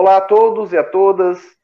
Olá 0.00 0.18
a 0.18 0.20
todos 0.20 0.72
e 0.72 0.76
a 0.76 0.84
todas. 0.84 1.58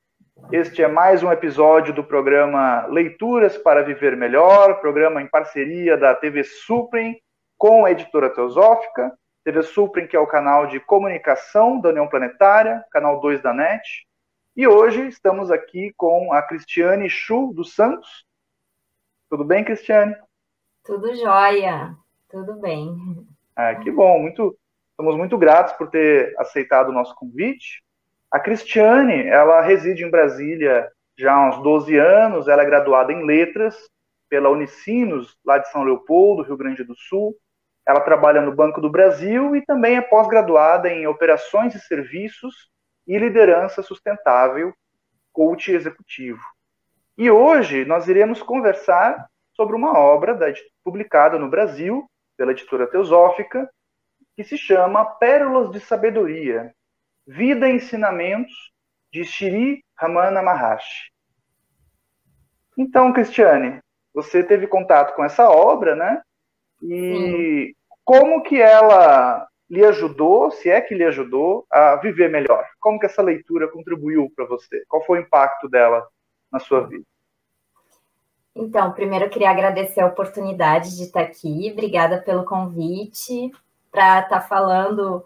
Este 0.51 0.83
é 0.83 0.89
mais 0.89 1.23
um 1.23 1.31
episódio 1.31 1.95
do 1.95 2.03
programa 2.03 2.85
Leituras 2.87 3.57
para 3.57 3.85
Viver 3.85 4.17
Melhor, 4.17 4.81
programa 4.81 5.23
em 5.23 5.29
parceria 5.29 5.97
da 5.97 6.13
TV 6.17 6.43
Suprem 6.43 7.23
com 7.57 7.85
a 7.85 7.93
editora 7.93 8.29
Teosófica. 8.29 9.17
TV 9.45 9.63
Suprem, 9.63 10.09
que 10.09 10.17
é 10.17 10.19
o 10.19 10.27
canal 10.27 10.67
de 10.67 10.81
comunicação 10.81 11.81
da 11.81 11.91
União 11.91 12.09
Planetária, 12.09 12.85
canal 12.91 13.21
2 13.21 13.41
da 13.41 13.55
NET. 13.55 14.05
E 14.57 14.67
hoje 14.67 15.07
estamos 15.07 15.53
aqui 15.53 15.95
com 15.97 16.33
a 16.33 16.43
Cristiane 16.43 17.09
Chu 17.09 17.53
dos 17.55 17.73
Santos. 17.73 18.27
Tudo 19.31 19.45
bem, 19.45 19.63
Cristiane? 19.63 20.17
Tudo 20.83 21.15
jóia, 21.15 21.95
tudo 22.29 22.57
bem. 22.57 22.97
Ah, 23.55 23.77
que 23.77 23.93
bom, 23.93 24.19
muito, 24.19 24.59
estamos 24.91 25.17
muito 25.17 25.39
gratos 25.39 25.73
por 25.75 25.89
ter 25.89 26.35
aceitado 26.37 26.89
o 26.89 26.93
nosso 26.93 27.15
convite. 27.15 27.84
A 28.35 28.41
Cristiane, 28.41 29.29
ela 29.29 29.61
reside 29.61 30.03
em 30.03 30.11
Brasília 30.11 30.91
já 31.17 31.33
há 31.33 31.49
uns 31.51 31.63
12 31.63 31.97
anos, 31.97 32.49
ela 32.49 32.63
é 32.63 32.67
graduada 32.67 33.13
em 33.13 33.25
Letras 33.25 33.77
pela 34.29 34.49
Unicinos, 34.49 35.39
lá 35.47 35.59
de 35.59 35.71
São 35.71 35.85
Leopoldo, 35.85 36.43
Rio 36.43 36.57
Grande 36.57 36.83
do 36.83 36.97
Sul. 36.97 37.37
Ela 37.87 38.01
trabalha 38.01 38.41
no 38.41 38.53
Banco 38.53 38.81
do 38.81 38.91
Brasil 38.91 39.55
e 39.55 39.65
também 39.65 39.95
é 39.95 40.01
pós-graduada 40.01 40.89
em 40.89 41.07
Operações 41.07 41.77
e 41.77 41.79
Serviços 41.79 42.69
e 43.07 43.17
Liderança 43.17 43.85
Sustentável, 43.85 44.75
coach 45.33 45.71
executivo. 45.71 46.43
E 47.17 47.31
hoje 47.31 47.85
nós 47.85 48.09
iremos 48.09 48.43
conversar 48.43 49.29
sobre 49.53 49.77
uma 49.77 49.97
obra 49.97 50.35
da, 50.35 50.47
publicada 50.83 51.39
no 51.39 51.49
Brasil 51.49 52.05
pela 52.37 52.51
editora 52.51 52.89
Teosófica, 52.89 53.71
que 54.35 54.43
se 54.43 54.59
chama 54.59 55.05
Pérolas 55.05 55.71
de 55.71 55.79
Sabedoria, 55.79 56.75
Vida 57.27 57.69
e 57.69 57.77
Ensinamentos 57.77 58.53
de 59.13 59.25
Shri 59.25 59.85
Ramana 59.97 60.43
Maharshi. 60.43 61.11
Então, 62.77 63.13
Cristiane, 63.13 63.81
você 64.13 64.43
teve 64.43 64.67
contato 64.67 65.15
com 65.15 65.25
essa 65.25 65.49
obra, 65.49 65.95
né? 65.95 66.21
E 66.83 67.69
Sim. 67.69 67.75
como 68.05 68.43
que 68.43 68.61
ela 68.61 69.47
lhe 69.71 69.85
ajudou, 69.85 70.51
se 70.51 70.69
é 70.69 70.81
que 70.81 70.95
lhe 70.95 71.05
ajudou, 71.05 71.67
a 71.71 71.97
viver 71.97 72.29
melhor? 72.29 72.67
Como 72.81 72.99
que 72.99 73.07
essa 73.07 73.23
leitura 73.23 73.69
contribuiu 73.69 74.31
para 74.35 74.45
você? 74.45 74.85
Qual 74.89 75.05
foi 75.05 75.19
o 75.19 75.23
impacto 75.23 75.69
dela 75.69 76.07
na 76.53 76.59
sua 76.59 76.87
vida? 76.87 77.05
Então, 78.55 78.93
primeiro 78.93 79.25
eu 79.25 79.31
queria 79.31 79.51
agradecer 79.51 80.01
a 80.01 80.07
oportunidade 80.07 80.97
de 80.97 81.05
estar 81.05 81.23
aqui. 81.23 81.71
Obrigada 81.73 82.21
pelo 82.21 82.45
convite 82.45 83.51
para 83.91 84.21
estar 84.21 84.43
falando 84.43 85.25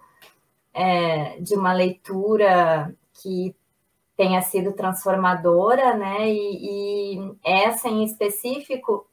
é, 0.78 1.40
de 1.40 1.56
uma 1.56 1.72
leitura 1.72 2.94
que 3.20 3.52
tenha 4.16 4.40
sido 4.42 4.72
transformadora, 4.72 5.94
né? 5.94 6.30
E, 6.30 7.16
e 7.16 7.36
essa 7.44 7.88
em 7.88 8.04
específico 8.04 9.04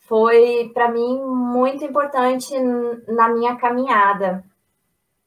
foi 0.00 0.70
para 0.74 0.90
mim 0.90 1.18
muito 1.24 1.82
importante 1.82 2.52
na 3.08 3.30
minha 3.30 3.56
caminhada. 3.56 4.44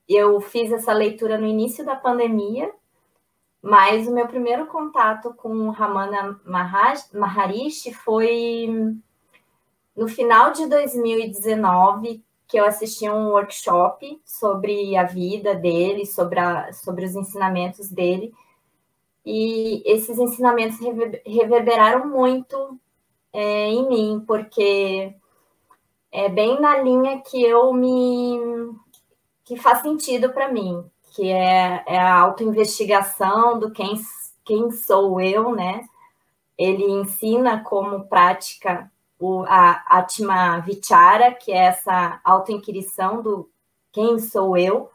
Eu 0.08 0.39
fiz 0.39 0.72
essa 0.72 0.94
leitura 0.94 1.36
no 1.36 1.47
início 1.47 1.83
da 1.83 1.95
pandemia, 1.95 2.72
mas 3.59 4.08
o 4.08 4.14
meu 4.14 4.27
primeiro 4.27 4.67
contato 4.67 5.33
com 5.33 5.72
Ramana 5.72 6.39
Maharishi 7.11 7.92
foi 7.92 8.95
no 9.98 10.08
final 10.08 10.52
de 10.52 10.67
2019, 10.67 12.23
que 12.49 12.58
eu 12.58 12.65
assisti 12.65 13.08
um 13.08 13.30
workshop 13.30 14.20
sobre 14.26 14.98
a 14.98 15.04
vida 15.04 15.54
dele, 15.54 16.04
sobre, 16.08 16.39
a, 16.39 16.73
sobre 16.73 17.05
os 17.05 17.15
ensinamentos 17.15 17.92
dele. 17.92 18.33
E 19.23 19.83
esses 19.86 20.17
ensinamentos 20.17 20.80
reverberaram 21.23 22.08
muito 22.08 22.80
é, 23.32 23.67
em 23.67 23.88
mim, 23.88 24.23
porque 24.26 25.14
é 26.11 26.27
bem 26.27 26.59
na 26.59 26.80
linha 26.80 27.21
que 27.21 27.39
eu 27.39 27.71
me. 27.71 28.39
que 29.45 29.55
faz 29.55 29.83
sentido 29.83 30.32
para 30.33 30.52
mim, 30.52 30.83
que 31.14 31.30
é, 31.30 31.83
é 31.86 31.99
a 31.99 32.20
autoinvestigação 32.20 33.59
do 33.59 33.70
quem, 33.70 33.93
quem 34.43 34.71
sou 34.71 35.21
eu, 35.21 35.54
né? 35.55 35.88
Ele 36.58 36.83
ensina 36.83 37.64
como 37.64 38.08
prática 38.08 38.92
o, 39.20 39.44
a 39.44 39.84
Atma 39.86 40.60
Vichara, 40.60 41.34
que 41.34 41.52
é 41.52 41.66
essa 41.66 42.22
autoinquirição 42.24 43.22
do 43.22 43.50
quem 43.92 44.18
sou 44.18 44.56
eu, 44.58 44.90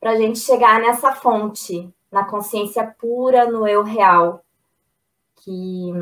para 0.00 0.10
a 0.10 0.16
gente 0.16 0.40
chegar 0.40 0.80
nessa 0.80 1.14
fonte, 1.14 1.88
na 2.10 2.24
consciência 2.24 2.84
pura, 2.98 3.50
no 3.50 3.66
eu 3.66 3.82
real, 3.82 4.44
que 5.36 5.92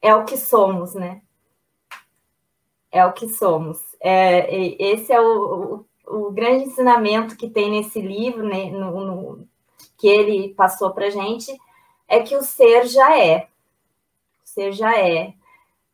é 0.00 0.14
o 0.14 0.24
que 0.24 0.36
somos, 0.36 0.94
né? 0.94 1.20
É 2.90 3.04
o 3.04 3.12
que 3.12 3.28
somos. 3.28 3.78
É, 4.00 4.54
esse 4.82 5.12
é 5.12 5.20
o, 5.20 5.84
o, 6.06 6.26
o, 6.28 6.30
grande 6.30 6.64
ensinamento 6.64 7.36
que 7.36 7.50
tem 7.50 7.70
nesse 7.70 8.00
livro, 8.00 8.44
né, 8.44 8.70
no, 8.70 9.04
no, 9.04 9.48
que 9.98 10.06
ele 10.06 10.54
passou 10.54 10.92
para 10.92 11.10
gente, 11.10 11.54
é 12.06 12.20
que 12.22 12.36
o 12.36 12.42
ser 12.42 12.86
já 12.86 13.18
é. 13.18 13.48
O 14.44 14.48
ser 14.48 14.72
já 14.72 14.96
é 14.98 15.34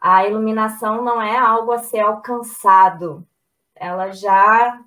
a 0.02 0.26
iluminação 0.26 1.00
não 1.04 1.22
é 1.22 1.38
algo 1.38 1.70
a 1.70 1.78
ser 1.78 2.00
alcançado, 2.00 3.24
ela 3.76 4.10
já 4.10 4.82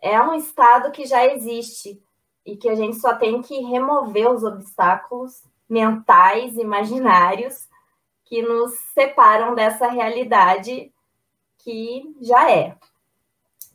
é 0.00 0.18
um 0.22 0.32
estado 0.32 0.90
que 0.90 1.04
já 1.04 1.26
existe 1.26 2.02
e 2.44 2.56
que 2.56 2.66
a 2.66 2.74
gente 2.74 2.96
só 2.96 3.14
tem 3.14 3.42
que 3.42 3.60
remover 3.60 4.30
os 4.30 4.42
obstáculos 4.42 5.42
mentais, 5.68 6.56
imaginários 6.56 7.68
que 8.24 8.40
nos 8.40 8.72
separam 8.94 9.54
dessa 9.54 9.86
realidade 9.88 10.90
que 11.58 12.16
já 12.22 12.50
é. 12.50 12.74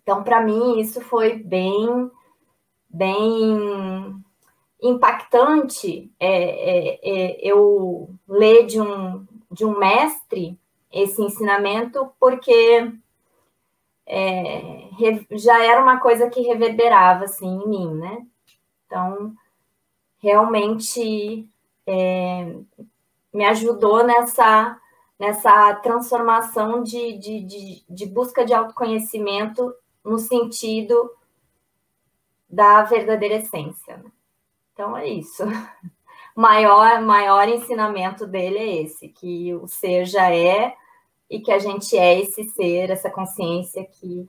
Então, 0.01 0.23
para 0.23 0.41
mim, 0.41 0.79
isso 0.79 1.01
foi 1.01 1.35
bem, 1.35 2.09
bem 2.89 4.15
impactante. 4.81 6.11
É, 6.19 6.29
é, 6.33 6.99
é, 7.03 7.39
eu 7.41 8.09
ler 8.27 8.65
de 8.65 8.81
um, 8.81 9.27
de 9.51 9.65
um 9.65 9.77
mestre 9.77 10.57
esse 10.91 11.21
ensinamento, 11.21 12.11
porque 12.19 12.91
é, 14.05 14.89
já 15.31 15.63
era 15.63 15.81
uma 15.81 15.99
coisa 15.99 16.29
que 16.29 16.41
reverberava 16.41 17.25
assim 17.25 17.47
em 17.47 17.67
mim, 17.67 17.93
né? 17.95 18.25
Então, 18.85 19.33
realmente 20.19 21.47
é, 21.87 22.55
me 23.33 23.45
ajudou 23.45 24.03
nessa, 24.03 24.79
nessa 25.17 25.75
transformação 25.75 26.83
de, 26.83 27.17
de, 27.17 27.43
de, 27.43 27.83
de 27.89 28.05
busca 28.05 28.45
de 28.45 28.53
autoconhecimento 28.53 29.73
no 30.03 30.19
sentido 30.19 31.11
da 32.49 32.83
verdadeira 32.83 33.35
essência. 33.35 33.97
Né? 33.97 34.11
Então, 34.73 34.97
é 34.97 35.07
isso. 35.07 35.43
maior, 36.35 37.01
maior 37.01 37.47
ensinamento 37.47 38.25
dele 38.25 38.57
é 38.57 38.81
esse, 38.83 39.09
que 39.09 39.53
o 39.55 39.67
ser 39.67 40.05
já 40.05 40.33
é 40.33 40.73
e 41.29 41.39
que 41.39 41.51
a 41.51 41.59
gente 41.59 41.97
é 41.97 42.19
esse 42.19 42.43
ser, 42.49 42.89
essa 42.89 43.09
consciência 43.09 43.85
que 43.85 44.27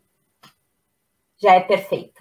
já 1.36 1.54
é 1.54 1.60
perfeita. 1.60 2.20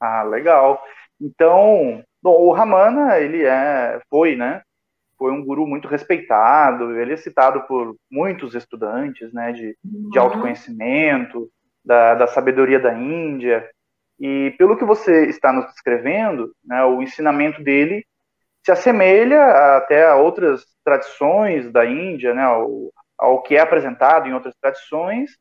Ah, 0.00 0.24
legal. 0.24 0.82
Então, 1.20 2.02
bom, 2.20 2.42
o 2.42 2.52
Ramana, 2.52 3.20
ele 3.20 3.44
é, 3.44 4.00
foi, 4.10 4.34
né? 4.34 4.62
Foi 5.16 5.30
um 5.30 5.44
guru 5.44 5.64
muito 5.64 5.86
respeitado, 5.86 6.98
ele 6.98 7.12
é 7.12 7.16
citado 7.16 7.62
por 7.68 7.94
muitos 8.10 8.56
estudantes, 8.56 9.32
né, 9.32 9.52
de, 9.52 9.76
uhum. 9.84 10.10
de 10.10 10.18
autoconhecimento, 10.18 11.48
da, 11.84 12.16
da 12.16 12.26
sabedoria 12.26 12.80
da 12.80 12.92
Índia. 12.92 13.70
E 14.18 14.52
pelo 14.58 14.76
que 14.76 14.84
você 14.84 15.26
está 15.26 15.52
nos 15.52 15.66
descrevendo, 15.66 16.52
né, 16.64 16.84
o 16.84 17.00
ensinamento 17.00 17.62
dele 17.62 18.04
se 18.64 18.70
assemelha 18.70 19.76
até 19.76 20.06
a 20.06 20.16
outras 20.16 20.64
tradições 20.84 21.70
da 21.72 21.84
Índia, 21.84 22.32
né, 22.32 22.42
ao, 22.42 22.92
ao 23.18 23.42
que 23.42 23.56
é 23.56 23.60
apresentado 23.60 24.28
em 24.28 24.34
outras 24.34 24.54
tradições, 24.60 25.36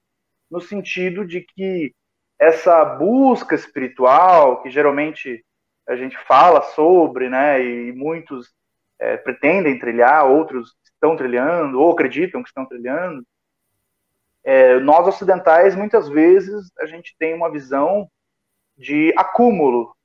no 0.50 0.60
sentido 0.60 1.26
de 1.26 1.42
que 1.42 1.94
essa 2.40 2.84
busca 2.84 3.54
espiritual, 3.54 4.62
que 4.62 4.70
geralmente 4.70 5.46
a 5.88 5.96
gente 5.96 6.18
fala 6.26 6.62
sobre, 6.62 7.30
né, 7.30 7.64
e 7.64 7.92
muitos 7.92 8.52
é, 9.00 9.18
pretendem 9.18 9.78
trilhar, 9.78 10.26
outros 10.26 10.76
estão 10.84 11.16
trilhando, 11.16 11.80
ou 11.80 11.92
acreditam 11.92 12.42
que 12.42 12.50
estão 12.50 12.66
trilhando, 12.66 13.24
é, 14.44 14.80
nós 14.80 15.08
ocidentais, 15.08 15.76
muitas 15.76 16.10
vezes, 16.10 16.72
a 16.80 16.88
gente 16.88 17.16
tem 17.18 17.34
uma 17.34 17.52
visão 17.52 18.10
de 18.76 19.14
acúmulo. 19.16 19.96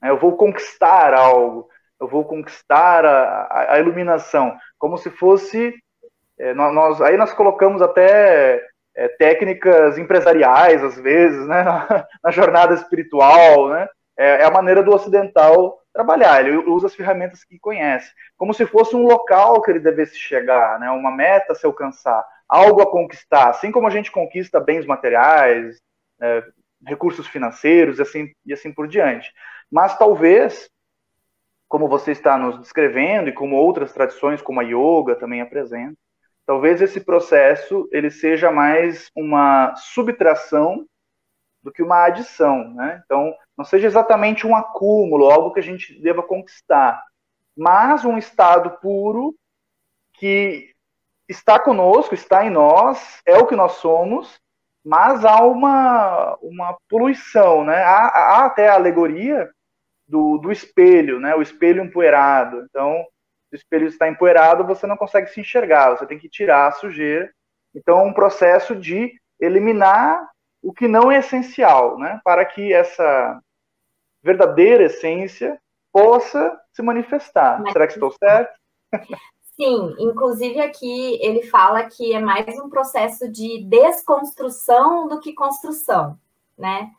Né, 0.00 0.10
eu 0.10 0.18
vou 0.18 0.36
conquistar 0.36 1.14
algo, 1.14 1.68
eu 2.00 2.08
vou 2.08 2.24
conquistar 2.24 3.04
a, 3.04 3.74
a 3.74 3.78
iluminação, 3.78 4.56
como 4.78 4.96
se 4.96 5.10
fosse 5.10 5.74
é, 6.38 6.54
nós, 6.54 7.02
aí 7.02 7.18
nós 7.18 7.34
colocamos 7.34 7.82
até 7.82 8.66
é, 8.96 9.08
técnicas 9.08 9.98
empresariais 9.98 10.82
às 10.82 10.98
vezes, 10.98 11.46
né, 11.46 11.62
na, 11.62 12.06
na, 12.24 12.30
jornada 12.30 12.74
espiritual, 12.74 13.68
né? 13.68 13.86
é, 14.20 14.42
é 14.42 14.44
a 14.44 14.50
maneira 14.50 14.82
do 14.82 14.92
ocidental 14.92 15.78
trabalhar. 15.92 16.40
Ele 16.40 16.56
usa 16.56 16.86
as 16.86 16.94
ferramentas 16.94 17.42
que 17.42 17.58
conhece, 17.58 18.12
como 18.36 18.52
se 18.52 18.66
fosse 18.66 18.94
um 18.94 19.04
local 19.04 19.62
que 19.62 19.70
ele 19.70 19.80
devesse 19.80 20.16
chegar, 20.16 20.78
né? 20.78 20.90
Uma 20.90 21.10
meta 21.10 21.52
a 21.52 21.56
se 21.56 21.64
alcançar, 21.64 22.22
algo 22.46 22.82
a 22.82 22.90
conquistar. 22.90 23.48
Assim 23.48 23.72
como 23.72 23.86
a 23.86 23.90
gente 23.90 24.12
conquista 24.12 24.60
bens 24.60 24.84
materiais, 24.84 25.78
é, 26.20 26.44
recursos 26.86 27.26
financeiros 27.26 27.98
e 27.98 28.02
assim, 28.02 28.32
e 28.44 28.52
assim 28.52 28.70
por 28.72 28.86
diante. 28.86 29.32
Mas 29.70 29.96
talvez, 29.96 30.68
como 31.70 31.88
você 31.88 32.10
está 32.10 32.36
nos 32.36 32.58
descrevendo 32.58 33.28
e 33.28 33.32
como 33.32 33.54
outras 33.54 33.92
tradições, 33.92 34.42
como 34.42 34.58
a 34.58 34.64
yoga 34.64 35.14
também 35.14 35.40
apresentam, 35.40 35.96
talvez 36.44 36.82
esse 36.82 37.00
processo 37.00 37.88
ele 37.92 38.10
seja 38.10 38.50
mais 38.50 39.08
uma 39.14 39.76
subtração 39.76 40.84
do 41.62 41.70
que 41.70 41.80
uma 41.80 42.06
adição, 42.06 42.74
né? 42.74 43.00
Então, 43.04 43.32
não 43.56 43.64
seja 43.64 43.86
exatamente 43.86 44.44
um 44.44 44.56
acúmulo, 44.56 45.30
algo 45.30 45.52
que 45.52 45.60
a 45.60 45.62
gente 45.62 45.96
deva 46.02 46.24
conquistar, 46.24 47.00
mas 47.56 48.04
um 48.04 48.18
estado 48.18 48.70
puro 48.80 49.32
que 50.14 50.74
está 51.28 51.56
conosco, 51.56 52.14
está 52.14 52.44
em 52.44 52.50
nós, 52.50 53.22
é 53.24 53.38
o 53.38 53.46
que 53.46 53.54
nós 53.54 53.72
somos, 53.74 54.40
mas 54.84 55.24
há 55.24 55.40
uma, 55.44 56.36
uma 56.42 56.76
poluição, 56.88 57.62
né? 57.64 57.80
Há, 57.84 58.06
há 58.08 58.44
até 58.46 58.68
a 58.68 58.74
alegoria 58.74 59.48
do, 60.10 60.38
do 60.38 60.50
espelho, 60.50 61.20
né? 61.20 61.34
O 61.34 61.42
espelho 61.42 61.82
empoeirado. 61.82 62.66
Então, 62.68 63.06
se 63.48 63.54
o 63.54 63.56
espelho 63.56 63.86
está 63.86 64.08
empoeirado, 64.08 64.66
você 64.66 64.86
não 64.86 64.96
consegue 64.96 65.28
se 65.28 65.40
enxergar, 65.40 65.90
você 65.90 66.06
tem 66.06 66.18
que 66.18 66.28
tirar 66.28 66.66
a 66.66 66.72
sujeira. 66.72 67.30
Então, 67.74 68.00
é 68.00 68.02
um 68.02 68.12
processo 68.12 68.74
de 68.74 69.12
eliminar 69.38 70.28
o 70.62 70.72
que 70.72 70.88
não 70.88 71.10
é 71.10 71.18
essencial, 71.18 71.96
né? 71.96 72.20
Para 72.24 72.44
que 72.44 72.72
essa 72.72 73.40
verdadeira 74.22 74.84
essência 74.84 75.58
possa 75.92 76.60
se 76.72 76.82
manifestar. 76.82 77.62
Mas, 77.62 77.72
Será 77.72 77.86
que 77.86 77.94
estou 77.94 78.12
certo? 78.12 78.52
Sim, 79.56 79.94
inclusive 79.98 80.58
aqui 80.60 81.18
ele 81.22 81.42
fala 81.42 81.84
que 81.84 82.14
é 82.14 82.18
mais 82.18 82.58
um 82.58 82.70
processo 82.70 83.30
de 83.30 83.62
desconstrução 83.64 85.06
do 85.06 85.20
que 85.20 85.34
construção, 85.34 86.18
né? 86.56 86.90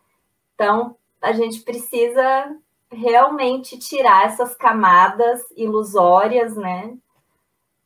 Então, 0.54 0.96
a 1.20 1.32
gente 1.32 1.62
precisa 1.62 2.56
realmente 2.92 3.80
tirar 3.80 4.26
essas 4.26 4.56
camadas 4.56 5.42
ilusórias, 5.56 6.56
né? 6.56 6.98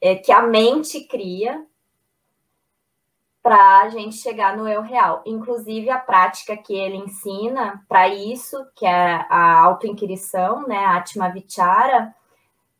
É, 0.02 0.16
que 0.16 0.32
a 0.32 0.42
mente 0.42 1.06
cria 1.08 1.66
para 3.42 3.82
a 3.82 3.90
gente 3.90 4.16
chegar 4.16 4.58
no 4.58 4.68
eu 4.68 4.82
real. 4.82 5.22
Inclusive, 5.26 5.90
a 5.90 6.00
prática 6.00 6.58
que 6.58 6.74
ele 6.74 6.98
ensina 6.98 7.86
para 7.88 8.08
isso, 8.08 8.66
que 8.76 8.86
é 8.86 9.26
a 9.30 9.60
autoinquirição, 9.60 10.68
né? 10.68 10.84
Atma 10.86 11.30
Vichara, 11.30 12.14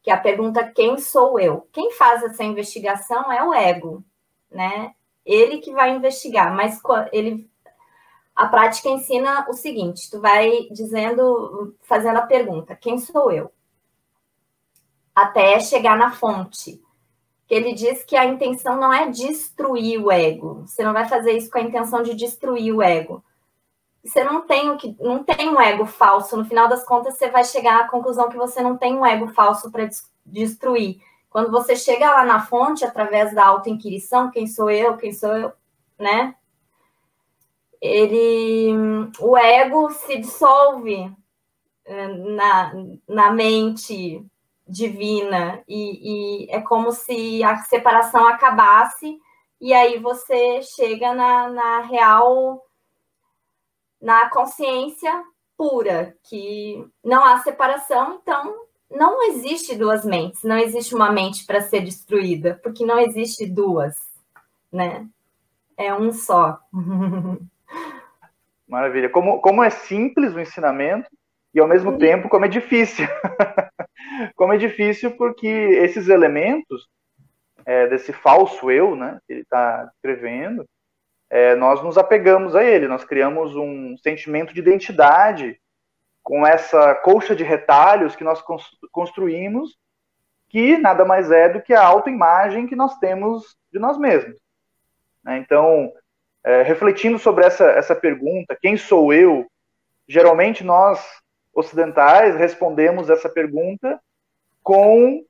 que 0.02 0.10
é 0.10 0.14
a 0.14 0.20
pergunta 0.20 0.72
quem 0.72 0.98
sou 0.98 1.40
eu? 1.40 1.68
Quem 1.72 1.92
faz 1.92 2.24
essa 2.24 2.44
investigação 2.44 3.32
é 3.32 3.44
o 3.44 3.54
ego, 3.54 4.04
né? 4.52 4.94
Ele 5.24 5.60
que 5.60 5.72
vai 5.72 5.96
investigar, 5.96 6.54
mas 6.56 6.80
ele 7.12 7.50
a 8.36 8.48
prática 8.48 8.90
ensina 8.90 9.46
o 9.50 9.54
seguinte: 9.54 10.10
tu 10.10 10.20
vai 10.20 10.68
dizendo, 10.72 11.76
fazendo 11.84 12.18
a 12.18 12.26
pergunta, 12.26 12.76
quem 12.76 12.98
sou 12.98 13.32
eu? 13.32 13.52
Até 15.14 15.60
chegar 15.60 15.98
na 15.98 16.12
fonte. 16.12 16.82
Que 17.48 17.54
ele 17.54 17.74
diz 17.74 18.04
que 18.04 18.16
a 18.16 18.26
intenção 18.26 18.76
não 18.76 18.92
é 18.92 19.08
destruir 19.08 20.04
o 20.04 20.12
ego. 20.12 20.64
Você 20.66 20.84
não 20.84 20.94
vai 20.94 21.08
fazer 21.08 21.34
isso 21.34 21.50
com 21.50 21.60
a 21.60 21.62
intenção 21.62 22.02
de 22.02 22.16
destruir 22.16 22.74
o 22.74 22.82
ego 22.82 23.24
você 24.06 24.24
não 24.24 24.42
tem 24.42 24.70
o 24.70 24.78
que 24.78 24.96
não 25.00 25.24
tem 25.24 25.50
um 25.50 25.60
ego 25.60 25.86
falso. 25.86 26.38
No 26.38 26.46
final 26.46 26.70
das 26.70 26.86
contas, 26.86 27.18
você 27.18 27.30
vai 27.30 27.44
chegar 27.44 27.82
à 27.82 27.88
conclusão 27.88 28.30
que 28.30 28.38
você 28.38 28.62
não 28.62 28.78
tem 28.78 28.96
um 28.96 29.06
ego 29.06 29.28
falso 29.30 29.72
para 29.72 29.90
destruir. 30.24 31.02
Quando 31.30 31.52
você 31.52 31.76
chega 31.76 32.12
lá 32.12 32.24
na 32.24 32.46
fonte 32.46 32.86
através 32.86 33.34
da 33.34 33.46
autoinquirição, 33.46 34.30
quem 34.30 34.46
sou 34.46 34.70
eu, 34.70 34.96
quem 34.96 35.12
sou 35.12 35.36
eu, 35.36 35.52
né? 36.00 36.36
Ele, 37.82 38.72
o 39.20 39.38
ego 39.38 39.90
se 39.92 40.18
dissolve 40.20 41.12
eh, 41.86 42.08
na, 42.08 42.74
na 43.08 43.32
mente 43.32 44.26
divina 44.68 45.64
e, 45.68 46.46
e 46.46 46.50
é 46.50 46.60
como 46.62 46.92
se 46.92 47.44
a 47.44 47.58
separação 47.58 48.28
acabasse 48.28 49.20
e 49.62 49.74
aí 49.74 50.00
você 50.00 50.62
chega 50.62 51.14
na, 51.14 51.50
na 51.50 51.82
real 51.82 52.62
na 54.02 54.30
consciência 54.30 55.24
pura, 55.58 56.16
que 56.24 56.86
não 57.04 57.24
há 57.24 57.40
separação, 57.40 58.20
então 58.22 58.66
não 58.92 59.24
existe 59.30 59.76
duas 59.76 60.06
mentes, 60.06 60.44
não 60.44 60.58
existe 60.58 60.94
uma 60.94 61.12
mente 61.12 61.46
para 61.46 61.62
ser 61.62 61.82
destruída, 61.82 62.60
porque 62.62 62.86
não 62.86 63.00
existe 63.00 63.46
duas, 63.48 63.96
né? 64.72 65.08
É 65.78 65.94
um 65.94 66.12
só. 66.12 66.60
Maravilha. 68.76 69.10
Como, 69.10 69.40
como 69.40 69.64
é 69.64 69.70
simples 69.70 70.34
o 70.34 70.40
ensinamento 70.42 71.10
e 71.54 71.62
ao 71.62 71.68
mesmo 71.68 71.94
Sim. 71.94 71.98
tempo 71.98 72.28
como 72.28 72.44
é 72.44 72.50
difícil. 72.50 73.08
como 74.36 74.52
é 74.52 74.58
difícil 74.58 75.12
porque 75.16 75.48
esses 75.48 76.10
elementos 76.10 76.86
é, 77.66 77.88
desse 77.88 78.12
falso 78.12 78.70
eu, 78.70 78.94
né, 78.94 79.18
que 79.26 79.32
ele 79.32 79.42
está 79.44 79.90
escrevendo, 79.96 80.66
é, 81.30 81.56
nós 81.56 81.82
nos 81.82 81.98
apegamos 81.98 82.54
a 82.54 82.66
ele, 82.66 82.90
nós 82.90 83.06
criamos 83.06 83.56
um 83.56 83.96
sentimento 84.00 84.54
de 84.54 84.60
identidade 84.60 85.58
com 86.22 86.46
essa 86.46 86.96
colcha 86.96 87.34
de 87.34 87.46
retalhos 87.46 88.14
que 88.14 88.26
nós 88.26 88.44
construímos, 88.92 89.78
que 90.50 90.78
nada 90.78 91.06
mais 91.06 91.32
é 91.32 91.48
do 91.48 91.62
que 91.62 91.74
a 91.74 91.86
autoimagem 91.86 92.68
que 92.68 92.76
nós 92.76 93.00
temos 93.00 93.56
de 93.72 93.80
nós 93.80 93.98
mesmos. 93.98 94.38
Né? 95.24 95.38
Então, 95.38 95.94
é, 96.46 96.62
refletindo 96.62 97.18
sobre 97.18 97.46
essa, 97.46 97.66
essa 97.72 97.96
pergunta, 97.96 98.58
quem 98.62 98.78
sou 98.78 99.12
eu? 99.12 99.46
Geralmente 100.08 100.64
nós, 100.64 101.04
ocidentais, 101.54 102.36
respondemos 102.36 103.10
essa 103.10 103.28
pergunta 103.28 104.00
com 104.64 105.24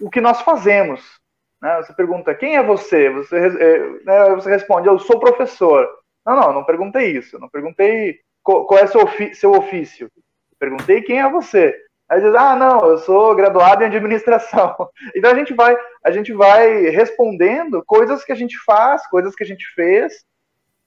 o 0.00 0.10
que 0.10 0.20
nós 0.20 0.42
fazemos, 0.42 1.20
né? 1.60 1.76
Você 1.76 1.92
pergunta, 1.92 2.34
quem 2.34 2.56
é 2.56 2.62
você? 2.62 3.10
Você, 3.10 3.36
é, 3.36 3.78
né, 4.04 4.34
você 4.34 4.48
responde, 4.48 4.88
eu 4.88 4.98
sou 4.98 5.20
professor. 5.20 5.88
Não, 6.24 6.36
não, 6.36 6.52
não 6.52 6.64
perguntei 6.64 7.16
isso. 7.16 7.38
Não 7.38 7.48
perguntei 7.48 8.18
qual, 8.42 8.66
qual 8.66 8.80
é 8.80 8.86
seu, 8.86 9.02
seu 9.34 9.52
ofício. 9.52 10.10
Perguntei 10.58 11.02
quem 11.02 11.20
é 11.20 11.28
você. 11.28 11.76
Aí 12.08 12.20
diz, 12.20 12.34
ah, 12.34 12.56
não, 12.56 12.86
eu 12.86 12.98
sou 12.98 13.34
graduado 13.34 13.82
em 13.82 13.86
administração. 13.86 14.74
Então 15.14 15.30
a 15.30 15.34
gente 15.34 15.54
vai, 15.54 15.76
a 16.04 16.10
gente 16.10 16.32
vai 16.32 16.88
respondendo 16.88 17.84
coisas 17.84 18.24
que 18.24 18.32
a 18.32 18.34
gente 18.34 18.58
faz, 18.64 19.06
coisas 19.08 19.34
que 19.34 19.44
a 19.44 19.46
gente 19.46 19.66
fez. 19.74 20.24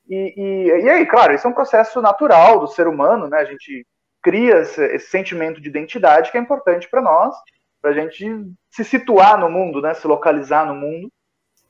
E, 0.09 0.33
e, 0.35 0.83
e 0.83 0.89
aí, 0.89 1.05
claro, 1.05 1.33
isso 1.33 1.47
é 1.47 1.49
um 1.49 1.53
processo 1.53 2.01
natural 2.01 2.59
do 2.59 2.67
ser 2.67 2.87
humano, 2.87 3.27
né? 3.27 3.37
A 3.37 3.45
gente 3.45 3.85
cria 4.21 4.59
esse, 4.59 4.83
esse 4.87 5.09
sentimento 5.09 5.61
de 5.61 5.69
identidade 5.69 6.31
que 6.31 6.37
é 6.37 6.41
importante 6.41 6.89
para 6.89 7.01
nós 7.01 7.35
para 7.83 7.91
a 7.91 7.93
gente 7.93 8.25
se 8.71 8.85
situar 8.85 9.37
no 9.37 9.49
mundo, 9.49 9.81
né, 9.81 9.93
se 9.93 10.07
localizar 10.07 10.65
no 10.65 10.73
mundo. 10.73 11.11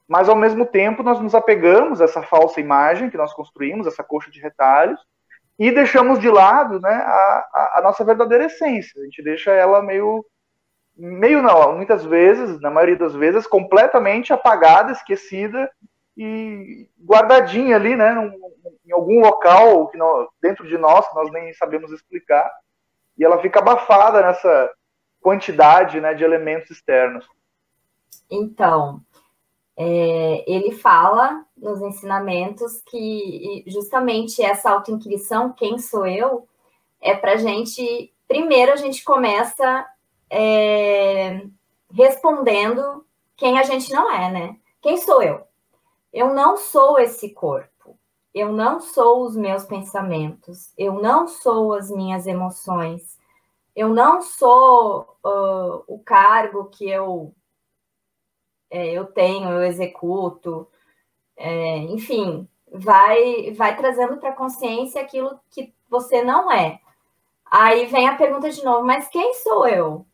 Mas 0.08 0.30
ao 0.30 0.36
mesmo 0.36 0.64
tempo 0.64 1.02
nós 1.02 1.20
nos 1.20 1.34
apegamos 1.34 2.00
a 2.00 2.04
essa 2.04 2.22
falsa 2.22 2.62
imagem 2.62 3.10
que 3.10 3.18
nós 3.18 3.34
construímos, 3.34 3.88
essa 3.88 4.04
coxa 4.04 4.30
de 4.30 4.40
retalhos, 4.40 5.02
e 5.58 5.72
deixamos 5.72 6.20
de 6.20 6.30
lado, 6.30 6.80
né, 6.80 6.94
a, 6.94 7.48
a, 7.52 7.74
a 7.78 7.82
nossa 7.82 8.04
verdadeira 8.04 8.46
essência. 8.46 9.02
A 9.02 9.06
gente 9.06 9.24
deixa 9.24 9.52
ela 9.52 9.82
meio 9.82 10.24
meio 10.96 11.42
não, 11.42 11.76
muitas 11.76 12.06
vezes, 12.06 12.62
na 12.62 12.70
maioria 12.70 12.96
das 12.96 13.16
vezes, 13.16 13.48
completamente 13.48 14.32
apagada, 14.32 14.92
esquecida 14.92 15.68
e 16.16 16.88
guardadinha 17.00 17.76
ali, 17.76 17.96
né, 17.96 18.32
em 18.86 18.92
algum 18.92 19.22
local 19.22 19.88
que 19.88 19.98
dentro 20.42 20.68
de 20.68 20.78
nós 20.78 21.08
que 21.08 21.16
nós 21.16 21.32
nem 21.32 21.54
sabemos 21.54 21.92
explicar, 21.92 22.50
e 23.18 23.24
ela 23.24 23.40
fica 23.40 23.60
abafada 23.60 24.22
nessa 24.22 24.72
quantidade 25.22 26.00
né, 26.00 26.14
de 26.14 26.24
elementos 26.24 26.70
externos. 26.72 27.28
Então, 28.30 29.02
é, 29.76 30.44
ele 30.48 30.72
fala 30.72 31.46
nos 31.58 31.82
ensinamentos 31.82 32.82
que 32.88 33.64
justamente 33.68 34.44
essa 34.44 34.70
autoinquirição, 34.70 35.54
quem 35.54 35.80
sou 35.80 36.06
eu, 36.06 36.48
é 37.02 37.16
para 37.16 37.38
gente. 37.38 38.14
Primeiro, 38.28 38.72
a 38.72 38.76
gente 38.76 39.04
começa 39.04 39.86
é, 40.30 41.42
respondendo 41.92 43.06
quem 43.36 43.60
a 43.60 43.64
gente 43.64 43.92
não 43.92 44.12
é, 44.12 44.32
né? 44.32 44.56
Quem 44.82 44.98
sou 44.98 45.22
eu? 45.22 45.46
Eu 46.14 46.34
não 46.34 46.56
sou 46.58 47.00
esse 47.00 47.34
corpo. 47.34 47.98
Eu 48.34 48.52
não 48.54 48.80
sou 48.80 49.24
os 49.24 49.36
meus 49.36 49.66
pensamentos. 49.66 50.72
Eu 50.78 50.94
não 51.02 51.28
sou 51.28 51.74
as 51.74 51.90
minhas 51.92 52.28
emoções 52.28 53.18
eu 53.76 53.90
não 53.90 54.22
sou 54.22 55.18
uh, 55.26 55.84
o 55.88 56.00
cargo 56.04 56.66
que 56.66 56.88
eu 56.88 57.34
é, 58.70 58.92
eu 58.92 59.06
tenho, 59.06 59.50
eu 59.50 59.64
executo, 59.64 60.68
é, 61.38 61.78
enfim, 61.78 62.48
vai 62.72 63.54
vai 63.54 63.76
trazendo 63.78 64.18
para 64.18 64.30
a 64.30 64.36
consciência 64.36 65.02
aquilo 65.02 65.40
que 65.52 65.74
você 65.90 66.24
não 66.24 66.52
é. 66.52 66.80
Aí 67.46 67.86
vem 67.88 68.08
a 68.10 68.18
pergunta 68.18 68.50
de 68.52 68.64
novo, 68.64 68.86
mas 68.86 69.08
quem 69.10 69.34
sou 69.36 69.68
eu? 69.68 70.08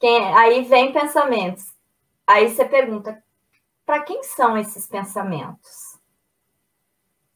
Quem, 0.00 0.34
aí 0.34 0.62
vem 0.64 0.92
pensamentos. 0.92 1.74
Aí 2.26 2.48
você 2.50 2.64
pergunta, 2.64 3.22
para 3.88 4.02
quem 4.02 4.22
são 4.22 4.58
esses 4.58 4.86
pensamentos? 4.86 5.98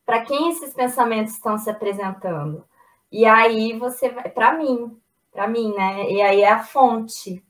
Para 0.04 0.20
quem 0.20 0.50
esses 0.50 0.74
pensamentos 0.74 1.32
estão 1.32 1.56
se 1.56 1.70
apresentando? 1.70 2.62
E 3.10 3.24
aí 3.24 3.72
você 3.78 4.10
vai, 4.10 4.28
para 4.28 4.52
mim, 4.52 4.94
para 5.32 5.48
mim, 5.48 5.72
né? 5.72 6.10
E 6.10 6.20
aí 6.20 6.42
é 6.42 6.50
a 6.50 6.62
fonte, 6.62 7.42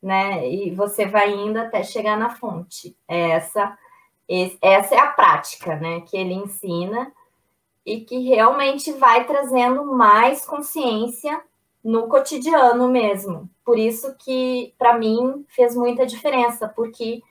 né? 0.00 0.48
E 0.50 0.70
você 0.70 1.04
vai 1.04 1.30
indo 1.30 1.58
até 1.58 1.82
chegar 1.82 2.16
na 2.16 2.30
fonte. 2.30 2.96
Essa, 3.06 3.76
essa 4.62 4.94
é 4.94 4.98
a 4.98 5.08
prática, 5.08 5.76
né? 5.76 6.00
Que 6.00 6.16
ele 6.16 6.32
ensina 6.32 7.12
e 7.84 8.00
que 8.00 8.18
realmente 8.20 8.92
vai 8.92 9.26
trazendo 9.26 9.84
mais 9.84 10.42
consciência 10.46 11.38
no 11.84 12.08
cotidiano 12.08 12.88
mesmo. 12.88 13.46
Por 13.62 13.78
isso 13.78 14.16
que 14.16 14.72
para 14.78 14.96
mim 14.96 15.44
fez 15.50 15.76
muita 15.76 16.06
diferença, 16.06 16.66
porque 16.66 17.22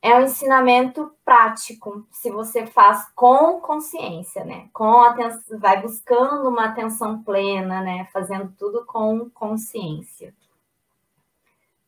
é 0.00 0.14
um 0.14 0.22
ensinamento 0.22 1.12
prático, 1.24 2.06
se 2.10 2.30
você 2.30 2.66
faz 2.66 3.04
com 3.14 3.60
consciência, 3.60 4.44
né? 4.44 4.68
Com 4.72 5.02
atenção, 5.02 5.58
vai 5.58 5.80
buscando 5.82 6.48
uma 6.48 6.66
atenção 6.66 7.22
plena, 7.22 7.80
né? 7.80 8.08
Fazendo 8.12 8.52
tudo 8.56 8.84
com 8.86 9.28
consciência. 9.30 10.32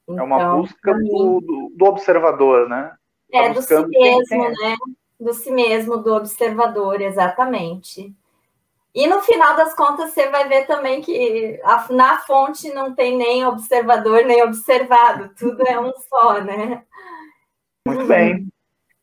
Então, 0.09 0.19
é 0.19 0.23
uma 0.23 0.37
então, 0.37 0.61
busca 0.61 0.95
mim, 0.95 1.09
do, 1.09 1.73
do, 1.73 1.85
observador, 1.85 2.69
né? 2.69 2.93
Tá 3.31 3.39
é, 3.39 3.53
do 3.53 3.63
si 3.63 3.87
mesmo, 3.87 4.49
né? 4.49 4.77
Do 5.21 5.33
si 5.33 5.51
mesmo, 5.53 5.97
do 5.99 6.13
observador, 6.15 7.01
exatamente. 7.01 8.13
E 8.93 9.07
no 9.07 9.21
final 9.21 9.55
das 9.55 9.73
contas, 9.73 10.11
você 10.11 10.29
vai 10.31 10.49
ver 10.49 10.67
também 10.67 11.01
que 11.01 11.61
a, 11.63 11.87
na 11.93 12.19
fonte 12.19 12.73
não 12.73 12.93
tem 12.93 13.17
nem 13.17 13.47
observador 13.47 14.25
nem 14.25 14.43
observado, 14.43 15.31
tudo 15.39 15.63
é 15.63 15.79
um 15.79 15.93
só, 16.09 16.41
né? 16.41 16.85
Muito 17.87 18.07
bem. 18.07 18.49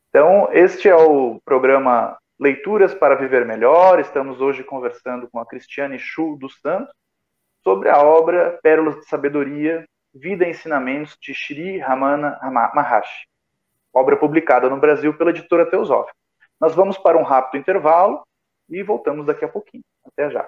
Então, 0.09 0.49
este 0.51 0.87
é 0.87 0.95
o 0.95 1.41
programa 1.43 2.17
Leituras 2.39 2.93
para 2.93 3.15
Viver 3.15 3.45
Melhor. 3.45 3.99
Estamos 3.99 4.39
hoje 4.39 4.63
conversando 4.63 5.27
com 5.29 5.39
a 5.39 5.45
Cristiane 5.45 5.97
Chu 5.97 6.37
dos 6.37 6.59
Santos 6.61 6.93
sobre 7.63 7.89
a 7.89 7.97
obra 7.97 8.59
Pérolas 8.61 8.95
de 8.97 9.05
Sabedoria, 9.07 9.85
Vida 10.13 10.45
e 10.45 10.51
Ensinamentos 10.51 11.17
de 11.21 11.33
Shri 11.33 11.79
Ramana 11.79 12.39
Maharshi, 12.73 13.27
obra 13.93 14.15
publicada 14.15 14.69
no 14.69 14.79
Brasil 14.79 15.15
pela 15.17 15.31
editora 15.31 15.69
Teosófica. 15.69 16.15
Nós 16.59 16.73
vamos 16.75 16.97
para 16.97 17.17
um 17.17 17.23
rápido 17.23 17.59
intervalo 17.59 18.23
e 18.69 18.81
voltamos 18.83 19.25
daqui 19.25 19.43
a 19.43 19.49
pouquinho. 19.49 19.83
Até 20.05 20.29
já. 20.29 20.47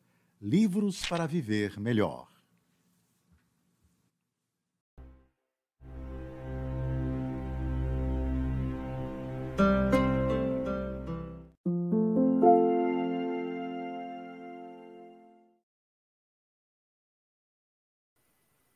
Livros 0.43 1.07
para 1.07 1.27
Viver 1.27 1.79
Melhor. 1.79 2.25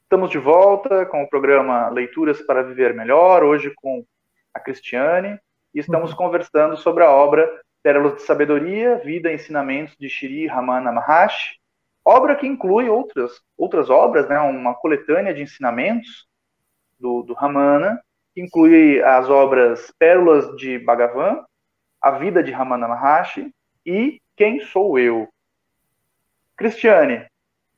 Estamos 0.04 0.30
de 0.30 0.38
volta 0.38 1.08
com 1.08 1.24
o 1.24 1.28
programa 1.28 1.90
Leituras 1.90 2.40
para 2.44 2.62
Viver 2.62 2.94
Melhor, 2.94 3.44
hoje 3.44 3.74
com 3.74 4.06
a 4.54 4.60
Cristiane, 4.60 5.40
e 5.74 5.80
estamos 5.80 6.12
uhum. 6.12 6.18
conversando 6.18 6.78
sobre 6.78 7.04
a 7.04 7.10
obra 7.10 7.44
Pérolas 7.86 8.16
de 8.16 8.24
Sabedoria, 8.24 8.98
Vida 8.98 9.32
e 9.32 9.36
Ensinamentos 9.36 9.96
de 10.00 10.10
Shri 10.10 10.48
Ramana 10.48 10.92
Maharshi, 10.92 11.60
obra 12.04 12.36
que 12.36 12.48
inclui 12.48 12.90
outras, 12.90 13.40
outras 13.56 13.92
obras, 13.92 14.28
né, 14.28 14.40
uma 14.40 14.74
coletânea 14.74 15.32
de 15.32 15.44
ensinamentos 15.44 16.28
do, 17.00 17.22
do 17.22 17.36
Ramana, 17.36 18.02
que 18.34 18.42
inclui 18.42 19.04
as 19.04 19.30
obras 19.30 19.94
Pérolas 20.00 20.58
de 20.58 20.80
Bhagavan, 20.80 21.46
A 22.02 22.10
Vida 22.10 22.42
de 22.42 22.52
Ramana 22.52 22.88
Maharshi 22.88 23.54
e 23.86 24.20
Quem 24.36 24.62
Sou 24.62 24.98
Eu? 24.98 25.30
Cristiane, 26.58 27.28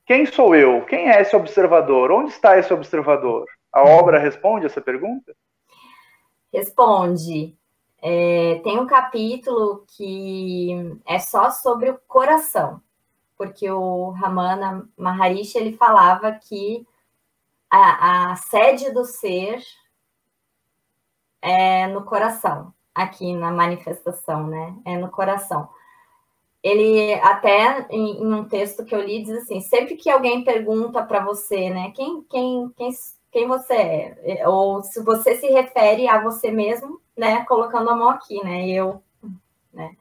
quem 0.06 0.24
sou 0.24 0.56
eu? 0.56 0.86
Quem 0.86 1.10
é 1.10 1.20
esse 1.20 1.36
observador? 1.36 2.10
Onde 2.10 2.30
está 2.30 2.58
esse 2.58 2.72
observador? 2.72 3.44
A 3.70 3.82
obra 3.82 4.18
responde 4.18 4.64
essa 4.64 4.80
pergunta? 4.80 5.36
Responde. 6.50 7.57
É, 8.00 8.60
tem 8.62 8.78
um 8.78 8.86
capítulo 8.86 9.84
que 9.96 10.70
é 11.04 11.18
só 11.18 11.50
sobre 11.50 11.90
o 11.90 11.98
coração, 12.06 12.80
porque 13.36 13.68
o 13.70 14.10
Ramana 14.10 14.88
Maharishi 14.96 15.58
ele 15.58 15.76
falava 15.76 16.32
que 16.32 16.86
a, 17.70 18.32
a 18.32 18.36
sede 18.36 18.92
do 18.92 19.04
ser 19.04 19.62
é 21.42 21.86
no 21.88 22.04
coração, 22.04 22.72
aqui 22.94 23.32
na 23.34 23.50
manifestação, 23.50 24.46
né? 24.46 24.76
É 24.84 24.96
no 24.96 25.10
coração. 25.10 25.68
Ele 26.62 27.14
até 27.14 27.86
em, 27.90 28.22
em 28.22 28.34
um 28.34 28.44
texto 28.48 28.84
que 28.84 28.94
eu 28.94 29.00
li 29.00 29.22
diz 29.22 29.42
assim: 29.42 29.60
sempre 29.60 29.96
que 29.96 30.10
alguém 30.10 30.44
pergunta 30.44 31.02
para 31.02 31.24
você, 31.24 31.70
né, 31.70 31.92
quem, 31.94 32.22
quem, 32.24 32.68
quem, 32.76 32.90
quem 33.30 33.46
você 33.46 33.74
é, 33.74 34.48
ou 34.48 34.82
se 34.82 35.02
você 35.02 35.36
se 35.36 35.46
refere 35.48 36.08
a 36.08 36.20
você 36.20 36.50
mesmo, 36.50 37.00
né, 37.18 37.44
colocando 37.44 37.90
a 37.90 37.96
mão 37.96 38.08
aqui, 38.08 38.42
né, 38.44 38.68
eu, 38.68 39.02
né. 39.72 39.96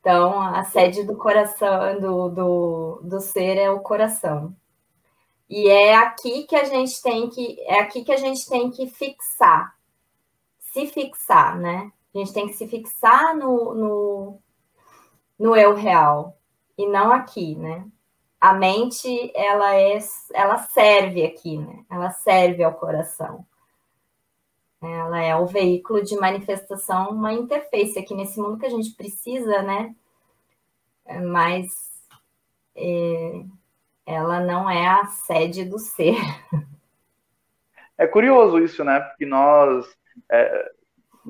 Então, 0.00 0.40
a 0.40 0.62
sede 0.62 1.02
do 1.02 1.16
coração, 1.16 2.00
do, 2.00 2.28
do, 2.28 3.00
do 3.02 3.20
ser 3.20 3.58
é 3.58 3.68
o 3.68 3.80
coração. 3.80 4.54
E 5.50 5.68
é 5.68 5.96
aqui 5.96 6.44
que 6.44 6.54
a 6.54 6.64
gente 6.64 7.02
tem 7.02 7.28
que, 7.28 7.60
é 7.62 7.80
aqui 7.80 8.04
que 8.04 8.12
a 8.12 8.16
gente 8.16 8.48
tem 8.48 8.70
que 8.70 8.86
fixar, 8.86 9.76
se 10.60 10.86
fixar, 10.86 11.58
né? 11.58 11.90
A 12.14 12.18
gente 12.18 12.32
tem 12.32 12.46
que 12.46 12.54
se 12.54 12.68
fixar 12.68 13.36
no, 13.36 13.74
no, 13.74 14.38
no 15.36 15.56
eu 15.56 15.74
real 15.74 16.36
e 16.78 16.86
não 16.86 17.12
aqui, 17.12 17.56
né? 17.56 17.84
A 18.40 18.52
mente, 18.52 19.32
ela 19.34 19.74
é, 19.74 19.98
ela 20.32 20.58
serve 20.58 21.24
aqui, 21.24 21.58
né? 21.58 21.84
Ela 21.90 22.10
serve 22.10 22.62
ao 22.62 22.74
coração. 22.74 23.44
Ela 24.86 25.22
é 25.22 25.34
o 25.34 25.46
veículo 25.46 26.02
de 26.02 26.16
manifestação, 26.16 27.10
uma 27.10 27.32
interface 27.32 27.98
aqui 27.98 28.14
nesse 28.14 28.40
mundo 28.40 28.58
que 28.58 28.66
a 28.66 28.70
gente 28.70 28.94
precisa, 28.94 29.62
né? 29.62 29.94
Mas 31.24 31.66
é, 32.76 33.44
ela 34.06 34.40
não 34.40 34.70
é 34.70 34.86
a 34.86 35.06
sede 35.06 35.64
do 35.64 35.78
ser. 35.78 36.16
É 37.98 38.06
curioso 38.06 38.58
isso, 38.58 38.84
né? 38.84 39.00
Porque 39.00 39.24
nós, 39.24 39.86
é, 40.30 40.70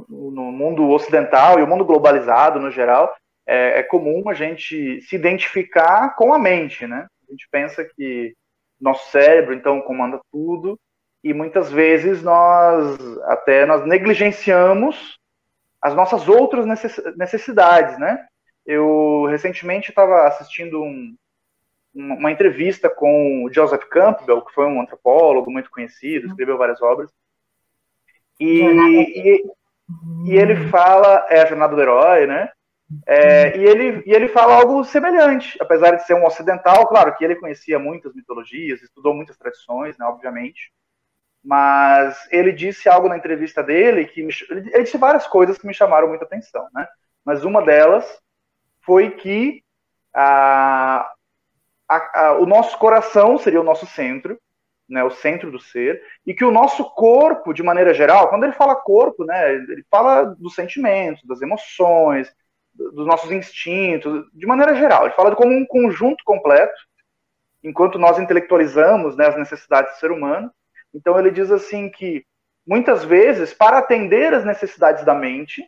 no 0.08 0.50
mundo 0.50 0.90
ocidental 0.90 1.60
e 1.60 1.62
o 1.62 1.66
mundo 1.66 1.84
globalizado 1.84 2.58
no 2.58 2.72
geral, 2.72 3.14
é, 3.46 3.78
é, 3.78 3.82
comum 3.84 4.28
a 4.28 4.34
gente 4.34 5.00
se 5.02 5.14
identificar 5.14 6.16
com 6.16 6.34
a 6.34 6.40
mente, 6.40 6.84
né? 6.84 7.06
A 7.28 7.30
gente 7.30 7.46
pensa 7.52 7.84
que 7.84 8.34
nosso 8.80 9.08
cérebro, 9.12 9.54
então, 9.54 9.80
comanda 9.80 10.20
tudo 10.32 10.76
e 11.26 11.34
muitas 11.34 11.72
vezes 11.72 12.22
nós 12.22 12.96
até 13.24 13.66
nós 13.66 13.84
negligenciamos 13.84 15.18
as 15.82 15.92
nossas 15.92 16.28
outras 16.28 16.64
necessidades, 17.16 17.98
né? 17.98 18.24
Eu 18.64 19.26
recentemente 19.28 19.90
estava 19.90 20.26
assistindo 20.28 20.80
um, 20.80 21.16
uma 21.92 22.30
entrevista 22.30 22.88
com 22.88 23.44
o 23.44 23.52
Joseph 23.52 23.84
Campbell, 23.90 24.42
que 24.42 24.54
foi 24.54 24.66
um 24.66 24.80
antropólogo 24.80 25.50
muito 25.50 25.70
conhecido, 25.70 26.28
escreveu 26.28 26.56
várias 26.56 26.80
obras, 26.80 27.10
e, 28.38 28.62
e, 28.62 29.44
e 30.26 30.36
ele 30.36 30.68
fala, 30.68 31.26
é 31.28 31.40
a 31.40 31.46
jornada 31.46 31.74
do 31.74 31.82
herói, 31.82 32.26
né? 32.26 32.50
É, 33.04 33.56
e, 33.56 33.64
ele, 33.64 34.02
e 34.06 34.12
ele 34.12 34.28
fala 34.28 34.54
algo 34.54 34.84
semelhante, 34.84 35.58
apesar 35.60 35.96
de 35.96 36.06
ser 36.06 36.14
um 36.14 36.24
ocidental, 36.24 36.86
claro 36.86 37.16
que 37.16 37.24
ele 37.24 37.34
conhecia 37.34 37.80
muitas 37.80 38.14
mitologias, 38.14 38.80
estudou 38.80 39.12
muitas 39.12 39.36
tradições, 39.36 39.98
né, 39.98 40.06
obviamente, 40.06 40.70
mas 41.46 42.26
ele 42.32 42.50
disse 42.50 42.88
algo 42.88 43.08
na 43.08 43.16
entrevista 43.16 43.62
dele 43.62 44.04
que 44.06 44.20
me, 44.20 44.34
ele 44.50 44.82
disse 44.82 44.98
várias 44.98 45.28
coisas 45.28 45.56
que 45.56 45.66
me 45.66 45.72
chamaram 45.72 46.08
muita 46.08 46.24
atenção, 46.24 46.66
né? 46.74 46.88
Mas 47.24 47.44
uma 47.44 47.62
delas 47.64 48.20
foi 48.84 49.12
que 49.12 49.62
a, 50.12 51.08
a, 51.88 52.20
a, 52.20 52.32
o 52.38 52.46
nosso 52.46 52.76
coração 52.78 53.38
seria 53.38 53.60
o 53.60 53.64
nosso 53.64 53.86
centro, 53.86 54.36
né, 54.88 55.04
o 55.04 55.10
centro 55.10 55.50
do 55.50 55.60
ser, 55.60 56.02
e 56.24 56.34
que 56.34 56.44
o 56.44 56.50
nosso 56.50 56.84
corpo, 56.94 57.52
de 57.52 57.62
maneira 57.62 57.94
geral, 57.94 58.28
quando 58.28 58.44
ele 58.44 58.52
fala 58.52 58.74
corpo, 58.74 59.24
né, 59.24 59.54
ele 59.54 59.84
fala 59.88 60.24
dos 60.24 60.54
sentimentos, 60.54 61.24
das 61.24 61.42
emoções, 61.42 62.32
dos 62.74 63.06
nossos 63.06 63.30
instintos, 63.30 64.24
de 64.32 64.46
maneira 64.46 64.74
geral, 64.74 65.04
ele 65.04 65.14
fala 65.14 65.34
como 65.34 65.52
um 65.52 65.66
conjunto 65.66 66.22
completo, 66.24 66.74
enquanto 67.62 67.98
nós 67.98 68.18
intelectualizamos 68.18 69.16
né, 69.16 69.26
as 69.26 69.36
necessidades 69.36 69.94
do 69.94 69.98
ser 69.98 70.10
humano. 70.10 70.50
Então 70.94 71.18
ele 71.18 71.30
diz 71.30 71.50
assim 71.50 71.88
que 71.88 72.24
muitas 72.66 73.04
vezes, 73.04 73.54
para 73.54 73.78
atender 73.78 74.34
as 74.34 74.44
necessidades 74.44 75.04
da 75.04 75.14
mente, 75.14 75.64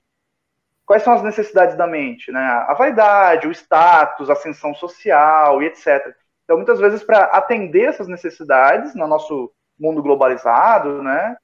quais 0.85 1.03
são 1.03 1.13
as 1.13 1.23
necessidades 1.23 1.77
da 1.77 1.87
mente? 1.87 2.33
Né? 2.33 2.41
A 2.41 2.75
vaidade, 2.75 3.47
o 3.47 3.53
status, 3.53 4.29
a 4.29 4.33
ascensão 4.33 4.75
social 4.75 5.63
e 5.63 5.67
etc. 5.67 6.15
Então, 6.45 6.57
muitas 6.57 6.81
vezes, 6.81 7.05
para 7.05 7.25
atender 7.25 7.89
essas 7.89 8.09
necessidades 8.09 8.95
no 8.95 9.07
nosso 9.07 9.53
mundo 9.79 10.03
globalizado, 10.03 11.03
né, 11.03 11.37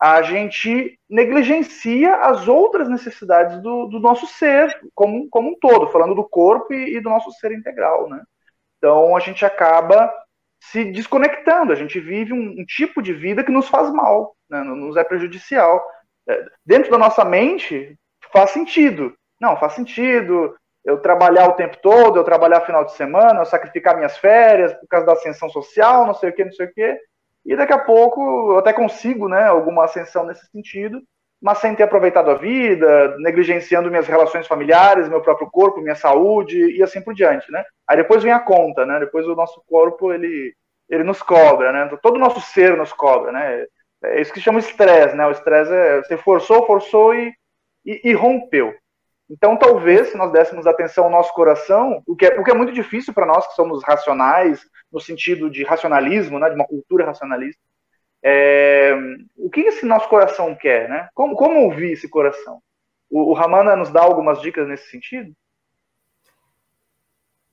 a 0.00 0.20
gente 0.20 0.98
negligencia 1.08 2.16
as 2.16 2.48
outras 2.48 2.88
necessidades 2.88 3.62
do, 3.62 3.86
do 3.86 4.00
nosso 4.00 4.26
ser 4.26 4.76
como, 4.96 5.28
como 5.30 5.50
um 5.50 5.58
todo, 5.60 5.86
falando 5.92 6.16
do 6.16 6.28
corpo 6.28 6.74
e, 6.74 6.96
e, 6.96 7.00
do 7.00 7.08
nosso 7.08 7.30
ser 7.30 7.52
integral, 7.52 8.08
né? 8.10 8.20
Então 8.78 9.16
a 9.16 9.20
gente 9.20 9.46
acaba 9.46 10.12
se 10.70 10.84
desconectando, 10.84 11.72
a 11.72 11.76
gente 11.76 11.98
vive 11.98 12.32
um, 12.32 12.60
um 12.60 12.64
tipo 12.64 13.02
de 13.02 13.12
vida 13.12 13.42
que 13.42 13.50
nos 13.50 13.68
faz 13.68 13.92
mal, 13.92 14.34
né? 14.48 14.62
nos 14.62 14.96
é 14.96 15.04
prejudicial. 15.04 15.82
É, 16.28 16.44
dentro 16.64 16.90
da 16.90 16.98
nossa 16.98 17.24
mente 17.24 17.96
faz 18.32 18.50
sentido, 18.50 19.14
não 19.40 19.56
faz 19.56 19.72
sentido 19.72 20.54
eu 20.84 20.98
trabalhar 20.98 21.48
o 21.48 21.54
tempo 21.54 21.76
todo, 21.80 22.18
eu 22.18 22.24
trabalhar 22.24 22.60
final 22.62 22.84
de 22.84 22.92
semana, 22.92 23.40
eu 23.40 23.46
sacrificar 23.46 23.96
minhas 23.96 24.16
férias 24.18 24.72
por 24.74 24.86
causa 24.88 25.06
da 25.06 25.12
ascensão 25.12 25.48
social, 25.48 26.06
não 26.06 26.14
sei 26.14 26.30
o 26.30 26.32
que, 26.32 26.44
não 26.44 26.52
sei 26.52 26.66
o 26.66 26.72
que 26.72 26.98
e 27.44 27.56
daqui 27.56 27.72
a 27.72 27.78
pouco 27.78 28.52
eu 28.52 28.58
até 28.58 28.72
consigo 28.72 29.28
né, 29.28 29.44
alguma 29.44 29.84
ascensão 29.84 30.24
nesse 30.24 30.46
sentido, 30.46 31.02
mas 31.40 31.58
sem 31.58 31.74
ter 31.74 31.82
aproveitado 31.82 32.30
a 32.30 32.34
vida, 32.34 33.16
negligenciando 33.18 33.90
minhas 33.90 34.06
relações 34.06 34.46
familiares, 34.46 35.08
meu 35.08 35.20
próprio 35.20 35.50
corpo, 35.50 35.80
minha 35.80 35.96
saúde 35.96 36.76
e 36.76 36.82
assim 36.82 37.02
por 37.02 37.14
diante, 37.14 37.50
né? 37.50 37.64
Aí 37.88 37.96
depois 37.96 38.22
vem 38.22 38.32
a 38.32 38.38
conta, 38.38 38.86
né? 38.86 39.00
Depois 39.00 39.26
o 39.26 39.34
nosso 39.34 39.60
corpo 39.66 40.12
ele 40.12 40.54
ele 40.88 41.04
nos 41.04 41.22
cobra, 41.22 41.72
né? 41.72 41.98
Todo 42.02 42.16
o 42.16 42.18
nosso 42.18 42.40
ser 42.40 42.76
nos 42.76 42.92
cobra, 42.92 43.32
né? 43.32 43.66
É 44.04 44.20
isso 44.20 44.32
que 44.32 44.40
chama 44.40 44.58
estresse, 44.58 45.14
né? 45.16 45.26
O 45.26 45.30
estresse 45.30 45.72
é 45.72 46.02
você 46.02 46.16
forçou, 46.16 46.66
forçou 46.66 47.14
e, 47.14 47.32
e, 47.84 48.10
e 48.10 48.12
rompeu. 48.12 48.74
Então, 49.30 49.56
talvez, 49.56 50.08
se 50.08 50.16
nós 50.16 50.30
dessemos 50.30 50.66
atenção 50.66 51.04
ao 51.04 51.10
nosso 51.10 51.32
coração, 51.32 52.02
o 52.06 52.14
que 52.14 52.26
é, 52.26 52.38
o 52.38 52.44
que 52.44 52.50
é 52.50 52.54
muito 52.54 52.72
difícil 52.72 53.14
para 53.14 53.24
nós 53.24 53.46
que 53.46 53.54
somos 53.54 53.82
racionais, 53.82 54.60
no 54.92 55.00
sentido 55.00 55.48
de 55.48 55.64
racionalismo, 55.64 56.38
né, 56.38 56.50
de 56.50 56.54
uma 56.54 56.66
cultura 56.66 57.06
racionalista, 57.06 57.60
é, 58.22 58.94
o 59.36 59.48
que 59.48 59.60
esse 59.62 59.86
nosso 59.86 60.08
coração 60.08 60.54
quer, 60.54 60.88
né? 60.88 61.08
Como, 61.14 61.34
como 61.34 61.60
ouvir 61.60 61.92
esse 61.92 62.08
coração? 62.08 62.60
O, 63.10 63.30
o 63.30 63.32
Ramana 63.32 63.74
nos 63.74 63.90
dá 63.90 64.02
algumas 64.02 64.40
dicas 64.40 64.68
nesse 64.68 64.90
sentido? 64.90 65.32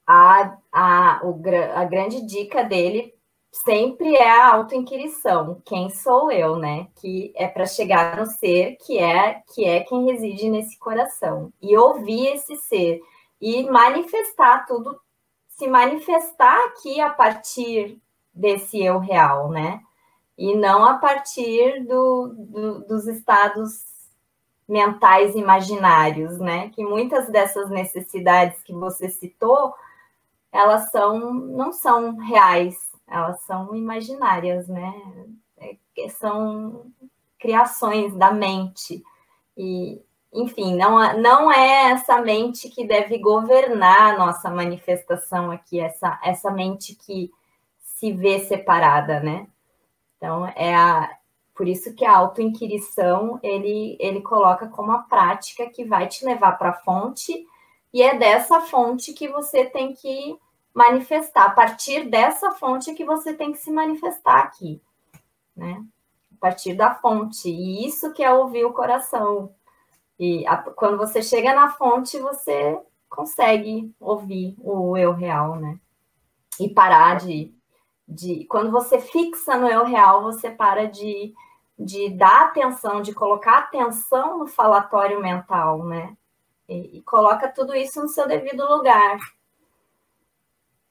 A, 0.05 0.57
a, 0.71 1.21
o, 1.23 1.41
a 1.75 1.85
grande 1.85 2.25
dica 2.25 2.63
dele 2.63 3.13
sempre 3.51 4.15
é 4.15 4.29
a 4.29 4.53
autoinquirição, 4.53 5.61
quem 5.65 5.89
sou 5.89 6.31
eu, 6.31 6.55
né? 6.55 6.87
Que 6.95 7.33
é 7.35 7.47
para 7.47 7.65
chegar 7.65 8.17
no 8.17 8.25
ser 8.25 8.77
que 8.77 8.97
é 8.97 9.41
que 9.53 9.65
é 9.65 9.81
quem 9.81 10.05
reside 10.11 10.49
nesse 10.49 10.77
coração 10.77 11.51
e 11.61 11.77
ouvir 11.77 12.27
esse 12.27 12.55
ser 12.57 13.01
e 13.41 13.63
manifestar 13.69 14.65
tudo, 14.65 14.99
se 15.47 15.67
manifestar 15.67 16.57
aqui 16.67 16.99
a 17.01 17.09
partir 17.09 17.99
desse 18.33 18.81
eu 18.83 18.99
real, 18.99 19.49
né? 19.49 19.81
E 20.37 20.55
não 20.55 20.85
a 20.85 20.95
partir 20.95 21.85
do, 21.85 22.33
do, 22.33 22.79
dos 22.85 23.07
estados 23.07 23.83
mentais 24.67 25.35
imaginários, 25.35 26.37
né? 26.37 26.69
Que 26.69 26.85
muitas 26.85 27.27
dessas 27.29 27.69
necessidades 27.69 28.61
que 28.63 28.73
você 28.73 29.09
citou, 29.09 29.73
elas 30.51 30.91
são 30.91 31.33
não 31.33 31.73
são 31.73 32.15
reais, 32.17 32.75
elas 33.09 33.41
são 33.41 33.75
imaginárias, 33.75 34.67
né? 34.67 34.93
É, 35.57 36.09
são 36.09 36.91
criações 37.39 38.15
da 38.15 38.31
mente. 38.31 39.03
E, 39.57 40.01
enfim, 40.33 40.75
não, 40.75 41.17
não 41.19 41.51
é 41.51 41.91
essa 41.91 42.21
mente 42.21 42.69
que 42.69 42.85
deve 42.85 43.17
governar 43.17 44.13
a 44.13 44.17
nossa 44.17 44.49
manifestação 44.49 45.51
aqui, 45.51 45.79
essa, 45.79 46.19
essa 46.23 46.51
mente 46.51 46.95
que 46.95 47.31
se 47.79 48.11
vê 48.11 48.39
separada, 48.39 49.19
né? 49.19 49.47
Então, 50.17 50.45
é 50.55 50.75
a, 50.75 51.09
por 51.55 51.67
isso 51.67 51.93
que 51.95 52.05
a 52.05 52.15
autoinquirição 52.15 53.39
ele, 53.43 53.97
ele 53.99 54.21
coloca 54.21 54.67
como 54.67 54.91
a 54.91 54.99
prática 54.99 55.69
que 55.69 55.83
vai 55.83 56.07
te 56.07 56.23
levar 56.25 56.53
para 56.53 56.69
a 56.69 56.81
fonte, 56.81 57.45
e 57.93 58.01
é 58.01 58.17
dessa 58.17 58.61
fonte 58.61 59.13
que 59.13 59.27
você 59.27 59.65
tem 59.65 59.93
que 59.93 60.37
manifestar. 60.73 61.45
A 61.45 61.51
partir 61.51 62.09
dessa 62.09 62.51
fonte 62.51 62.93
que 62.93 63.05
você 63.05 63.33
tem 63.33 63.51
que 63.51 63.57
se 63.57 63.71
manifestar 63.71 64.39
aqui, 64.39 64.81
né? 65.55 65.83
A 66.37 66.39
partir 66.39 66.73
da 66.73 66.95
fonte. 66.95 67.49
E 67.49 67.85
isso 67.85 68.13
que 68.13 68.23
é 68.23 68.31
ouvir 68.31 68.65
o 68.65 68.73
coração. 68.73 69.53
E 70.19 70.45
a, 70.47 70.57
quando 70.57 70.97
você 70.97 71.21
chega 71.21 71.53
na 71.53 71.71
fonte, 71.71 72.19
você 72.19 72.79
consegue 73.09 73.93
ouvir 73.99 74.55
o 74.61 74.95
eu 74.97 75.13
real, 75.13 75.55
né? 75.55 75.79
E 76.59 76.69
parar 76.69 77.17
de, 77.17 77.53
de. 78.07 78.45
Quando 78.45 78.71
você 78.71 78.99
fixa 78.99 79.57
no 79.57 79.67
eu 79.67 79.85
real, 79.85 80.21
você 80.23 80.51
para 80.51 80.85
de, 80.85 81.33
de 81.77 82.09
dar 82.09 82.47
atenção, 82.47 83.01
de 83.01 83.13
colocar 83.13 83.59
atenção 83.59 84.37
no 84.37 84.47
falatório 84.47 85.21
mental, 85.21 85.83
né? 85.85 86.15
E, 86.67 86.97
e 86.97 87.01
coloca 87.01 87.47
tudo 87.47 87.75
isso 87.75 88.01
no 88.01 88.07
seu 88.07 88.27
devido 88.27 88.65
lugar. 88.67 89.17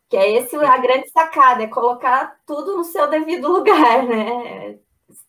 Que 0.09 0.16
é 0.16 0.31
esse 0.33 0.57
a 0.57 0.79
grande 0.79 1.09
sacada, 1.11 1.62
é 1.62 1.66
colocar 1.66 2.37
tudo 2.47 2.77
no 2.77 2.85
seu 2.85 3.09
devido 3.09 3.49
lugar, 3.49 4.05
né? 4.05 4.79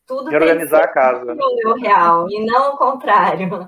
Tudo 0.05 0.29
Reorganizar 0.29 0.83
a 0.83 0.87
casa. 0.87 1.35
No 1.35 1.73
real, 1.75 2.29
e 2.29 2.45
não 2.45 2.73
o 2.73 2.77
contrário. 2.77 3.67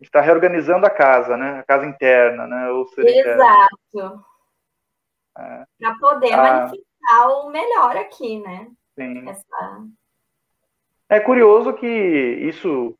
Está 0.00 0.20
reorganizando 0.20 0.86
a 0.86 0.90
casa, 0.90 1.36
né? 1.36 1.58
A 1.58 1.62
casa 1.64 1.86
interna, 1.86 2.46
né? 2.46 2.70
Ou 2.70 2.86
Exato. 2.98 4.24
É. 5.36 5.64
Para 5.80 5.94
poder 5.98 6.32
ah. 6.32 6.36
manifestar 6.36 7.28
o 7.28 7.50
melhor 7.50 7.96
aqui, 7.96 8.40
né? 8.40 8.68
Sim. 8.94 9.28
Essa... 9.28 9.84
É 11.08 11.20
curioso 11.20 11.72
que 11.72 11.86
isso 11.86 12.94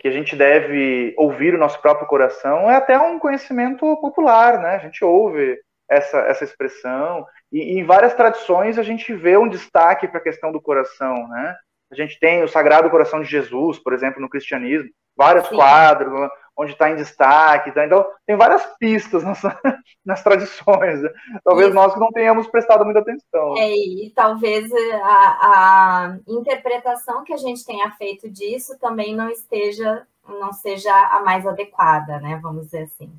que 0.00 0.08
a 0.08 0.10
gente 0.10 0.34
deve 0.34 1.14
ouvir 1.16 1.54
o 1.54 1.58
nosso 1.58 1.80
próprio 1.80 2.06
coração 2.06 2.70
é 2.70 2.76
até 2.76 2.98
um 2.98 3.18
conhecimento 3.18 3.80
popular, 4.00 4.60
né? 4.60 4.76
A 4.76 4.78
gente 4.78 5.04
ouve 5.04 5.60
essa, 5.90 6.18
essa 6.18 6.44
expressão. 6.44 7.26
E, 7.52 7.74
e 7.74 7.80
em 7.80 7.84
várias 7.84 8.14
tradições 8.14 8.78
a 8.78 8.82
gente 8.82 9.12
vê 9.12 9.36
um 9.36 9.48
destaque 9.48 10.06
para 10.06 10.18
a 10.18 10.22
questão 10.22 10.52
do 10.52 10.62
coração, 10.62 11.28
né? 11.28 11.56
A 11.90 11.94
gente 11.96 12.20
tem 12.20 12.44
o 12.44 12.48
Sagrado 12.48 12.88
Coração 12.88 13.20
de 13.20 13.28
Jesus, 13.28 13.80
por 13.80 13.92
exemplo, 13.92 14.20
no 14.20 14.28
cristianismo, 14.28 14.88
vários 15.16 15.48
Sim. 15.48 15.56
quadros 15.56 16.30
onde 16.56 16.72
está 16.72 16.90
em 16.90 16.96
destaque. 16.96 17.72
Tá? 17.72 17.84
Então, 17.84 18.06
tem 18.26 18.36
várias 18.36 18.64
pistas 18.78 19.24
nas, 19.24 19.40
nas 20.04 20.22
tradições. 20.22 21.02
Né? 21.02 21.10
Talvez 21.42 21.74
nós 21.74 21.92
que 21.92 21.98
não 21.98 22.12
tenhamos 22.12 22.46
prestado 22.46 22.84
muita 22.84 23.00
atenção. 23.00 23.56
É, 23.56 23.70
e 23.70 24.12
talvez 24.14 24.70
a, 25.02 25.02
a, 25.02 26.16
interpretação 26.28 27.24
que 27.24 27.32
a 27.32 27.38
gente 27.38 27.64
tenha 27.64 27.90
feito 27.92 28.28
disso 28.28 28.78
também 28.78 29.16
não 29.16 29.28
esteja, 29.30 30.06
não 30.28 30.52
seja 30.52 30.94
a 30.94 31.20
mais 31.22 31.46
adequada, 31.46 32.20
né? 32.20 32.38
Vamos 32.42 32.66
dizer 32.66 32.82
assim. 32.82 33.10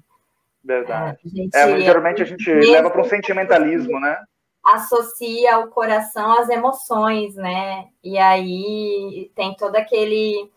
Verdade. 0.64 1.20
É, 1.26 1.30
gente, 1.30 1.56
é 1.56 1.80
geralmente 1.82 2.22
a 2.22 2.26
gente 2.26 2.52
leva 2.52 2.90
para 2.90 3.02
um 3.02 3.06
sentimentalismo, 3.06 4.00
né? 4.00 4.18
associa 4.64 5.60
o 5.60 5.70
coração 5.70 6.34
às 6.34 6.50
emoções, 6.50 7.36
né? 7.36 7.90
E 8.04 8.18
aí 8.18 9.32
tem 9.36 9.56
todo 9.56 9.76
aquele 9.76 10.50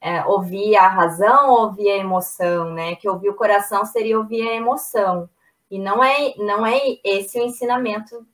é, 0.00 0.24
ouvir 0.26 0.76
a 0.76 0.88
razão, 0.88 1.50
ouvir 1.50 1.90
a 1.90 1.96
emoção, 1.98 2.72
né? 2.72 2.96
Que 2.96 3.08
ouvir 3.08 3.30
o 3.30 3.36
coração 3.36 3.84
seria 3.84 4.18
ouvir 4.18 4.48
a 4.48 4.54
emoção. 4.54 5.28
E 5.70 5.78
não 5.78 6.02
é, 6.02 6.34
não 6.36 6.66
é 6.66 6.78
esse 7.04 7.38
o 7.38 7.42
ensinamento 7.42 8.26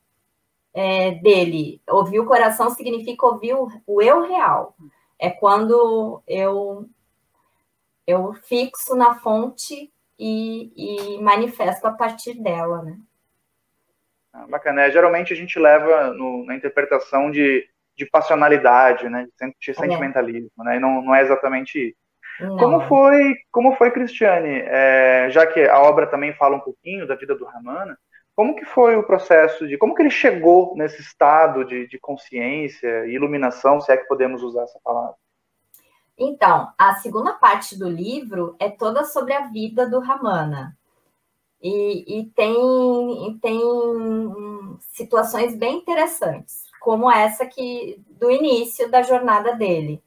é, 0.75 1.13
dele. 1.13 1.81
Ouvir 1.89 2.21
o 2.21 2.27
coração 2.27 2.71
significa 2.71 3.27
ouvir 3.27 3.55
o, 3.55 3.69
o 3.87 4.03
eu 4.03 4.23
real. 4.23 4.75
É 5.19 5.31
quando 5.31 6.23
eu 6.27 6.89
eu 8.07 8.33
fixo 8.35 8.97
na 8.97 9.15
fonte 9.21 9.93
e, 10.21 11.17
e 11.17 11.23
manifesto 11.23 11.87
a 11.87 11.93
partir 11.93 12.35
dela, 12.43 12.83
né? 12.83 12.99
Ah, 14.33 14.47
bacana. 14.47 14.83
É, 14.83 14.91
geralmente 14.91 15.33
a 15.33 15.37
gente 15.37 15.59
leva 15.59 16.13
no, 16.13 16.45
na 16.45 16.55
interpretação 16.55 17.31
de, 17.31 17.67
de 17.97 18.05
passionalidade, 18.05 19.09
né? 19.09 19.27
De, 19.41 19.71
é. 19.71 19.75
sentimentalismo, 19.75 20.51
né? 20.59 20.77
E 20.77 20.79
não, 20.79 21.01
não 21.01 21.15
é 21.15 21.23
exatamente 21.23 21.89
isso. 21.89 21.97
Não. 22.39 22.57
Como 22.59 22.81
foi, 22.83 23.35
como 23.51 23.75
foi, 23.77 23.91
Cristiane? 23.91 24.61
É, 24.67 25.29
já 25.31 25.47
que 25.47 25.63
a 25.63 25.81
obra 25.81 26.07
também 26.07 26.35
fala 26.35 26.57
um 26.57 26.61
pouquinho 26.61 27.07
da 27.07 27.15
vida 27.15 27.35
do 27.35 27.47
Ramana, 27.47 27.99
como 28.37 28.55
que 28.55 28.65
foi 28.65 28.97
o 28.97 29.03
processo 29.03 29.67
de, 29.67 29.77
como 29.77 29.95
que 29.95 30.03
ele 30.03 30.11
chegou 30.11 30.75
nesse 30.77 31.01
estado 31.01 31.65
de, 31.65 31.87
de 31.87 31.99
consciência 31.99 33.07
e 33.07 33.15
iluminação, 33.15 33.81
se 33.81 33.93
é 33.93 33.97
que 33.97 34.07
podemos 34.07 34.43
usar 34.43 34.63
essa 34.63 34.79
palavra? 34.83 35.15
Então, 36.23 36.71
a 36.77 36.97
segunda 36.97 37.33
parte 37.33 37.79
do 37.79 37.89
livro 37.89 38.55
é 38.59 38.69
toda 38.69 39.05
sobre 39.05 39.33
a 39.33 39.47
vida 39.47 39.89
do 39.89 40.01
Ramana. 40.01 40.77
E, 41.63 42.21
e 42.21 42.27
tem, 42.27 43.39
tem 43.41 43.61
situações 44.91 45.57
bem 45.57 45.79
interessantes, 45.79 46.65
como 46.79 47.11
essa 47.11 47.47
que 47.47 47.99
do 48.11 48.31
início 48.31 48.91
da 48.91 49.01
jornada 49.01 49.55
dele. 49.55 50.03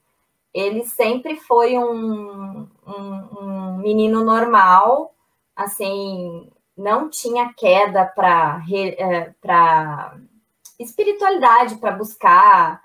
Ele 0.53 0.85
sempre 0.85 1.35
foi 1.37 1.79
um, 1.79 2.67
um, 2.85 3.39
um 3.41 3.77
menino 3.77 4.23
normal, 4.23 5.15
assim, 5.55 6.47
não 6.77 7.09
tinha 7.09 7.51
queda 7.55 8.05
para 8.05 8.61
é, 8.71 9.33
espiritualidade, 10.79 11.77
para 11.77 11.91
buscar 11.91 12.83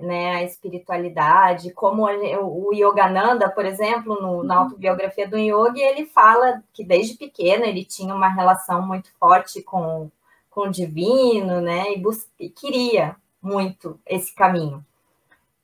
né, 0.00 0.36
a 0.36 0.42
espiritualidade, 0.42 1.72
como 1.72 2.04
o 2.04 2.74
Yogananda, 2.74 3.48
por 3.48 3.64
exemplo, 3.64 4.20
no, 4.20 4.42
na 4.42 4.56
uhum. 4.56 4.64
autobiografia 4.64 5.28
do 5.28 5.38
Yogi, 5.38 5.80
ele 5.80 6.06
fala 6.06 6.62
que 6.72 6.84
desde 6.84 7.16
pequeno 7.16 7.64
ele 7.64 7.84
tinha 7.84 8.14
uma 8.14 8.28
relação 8.28 8.82
muito 8.86 9.10
forte 9.18 9.62
com, 9.62 10.10
com 10.50 10.62
o 10.62 10.70
divino, 10.70 11.60
né, 11.60 11.84
e, 11.94 12.02
e 12.40 12.48
queria 12.48 13.16
muito 13.42 14.00
esse 14.06 14.34
caminho. 14.34 14.84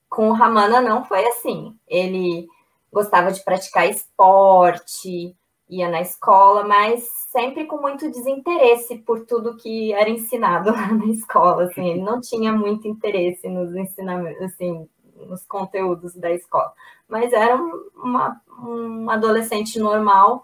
Com 0.09 0.29
o 0.29 0.33
Ramana 0.33 0.81
não 0.81 1.05
foi 1.05 1.25
assim. 1.27 1.77
Ele 1.89 2.49
gostava 2.93 3.31
de 3.31 3.43
praticar 3.45 3.89
esporte, 3.89 5.35
ia 5.71 5.89
na 5.89 6.01
escola, 6.01 6.65
mas 6.65 7.09
sempre 7.31 7.65
com 7.65 7.81
muito 7.81 8.11
desinteresse 8.11 8.99
por 8.99 9.25
tudo 9.25 9.57
que 9.57 9.93
era 9.93 10.11
ensinado 10.11 10.71
lá 10.75 10.93
na 10.93 11.07
escola, 11.07 11.65
assim, 11.65 11.89
ele 11.89 12.03
não 12.03 12.21
tinha 12.21 12.53
muito 12.53 12.89
interesse 12.89 13.49
nos 13.49 13.75
ensinamentos, 13.75 14.43
assim, 14.43 14.89
nos 15.27 15.47
conteúdos 15.47 16.15
da 16.17 16.31
escola, 16.33 16.73
mas 17.09 17.33
era 17.33 17.57
uma, 17.57 18.41
um 18.59 19.09
adolescente 19.09 19.79
normal, 19.79 20.43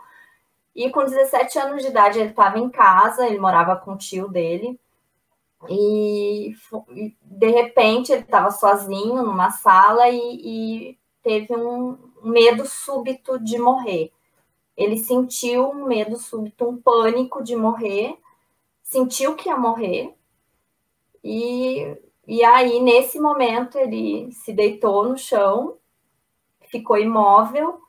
e 0.75 0.91
com 0.91 1.05
17 1.05 1.59
anos 1.59 1.83
de 1.83 1.89
idade 1.89 2.21
ele 2.21 2.31
estava 2.31 2.59
em 2.59 2.69
casa, 2.69 3.27
ele 3.27 3.39
morava 3.39 3.77
com 3.77 3.95
o 3.95 3.99
tio 3.99 4.29
dele, 4.29 4.79
e 5.69 6.55
de 7.23 7.49
repente 7.49 8.13
ele 8.13 8.23
estava 8.23 8.51
sozinho 8.51 9.23
numa 9.23 9.51
sala 9.51 10.09
e, 10.09 10.19
e 10.19 10.99
teve 11.23 11.57
um 11.57 11.99
medo 12.23 12.67
súbito 12.67 13.43
de 13.43 13.59
morrer 13.59 14.13
ele 14.77 14.99
sentiu 14.99 15.71
um 15.71 15.87
medo 15.87 16.17
súbito, 16.17 16.69
um 16.69 16.77
pânico 16.81 17.43
de 17.43 17.57
morrer, 17.57 18.17
sentiu 18.83 19.37
que 19.37 19.49
ia 19.49 19.57
morrer, 19.57 20.17
e, 21.29 21.97
e 22.27 22.45
aí, 22.45 22.81
nesse 22.81 23.19
momento, 23.19 23.77
ele 23.77 24.31
se 24.33 24.53
deitou 24.53 25.09
no 25.09 25.19
chão, 25.19 25.77
ficou 26.71 26.97
imóvel 26.97 27.81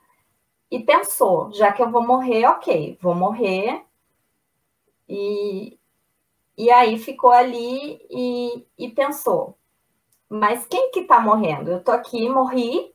e 0.70 0.80
pensou: 0.80 1.52
já 1.52 1.72
que 1.72 1.80
eu 1.82 1.90
vou 1.90 2.04
morrer, 2.04 2.46
ok, 2.46 2.98
vou 3.00 3.14
morrer. 3.14 3.84
E, 5.08 5.78
e 6.56 6.70
aí 6.70 6.98
ficou 6.98 7.30
ali 7.30 8.00
e, 8.10 8.66
e 8.76 8.90
pensou: 8.90 9.56
mas 10.28 10.66
quem 10.66 10.90
que 10.90 11.04
tá 11.04 11.20
morrendo? 11.20 11.70
Eu 11.70 11.84
tô 11.84 11.92
aqui, 11.92 12.28
morri. 12.28 12.92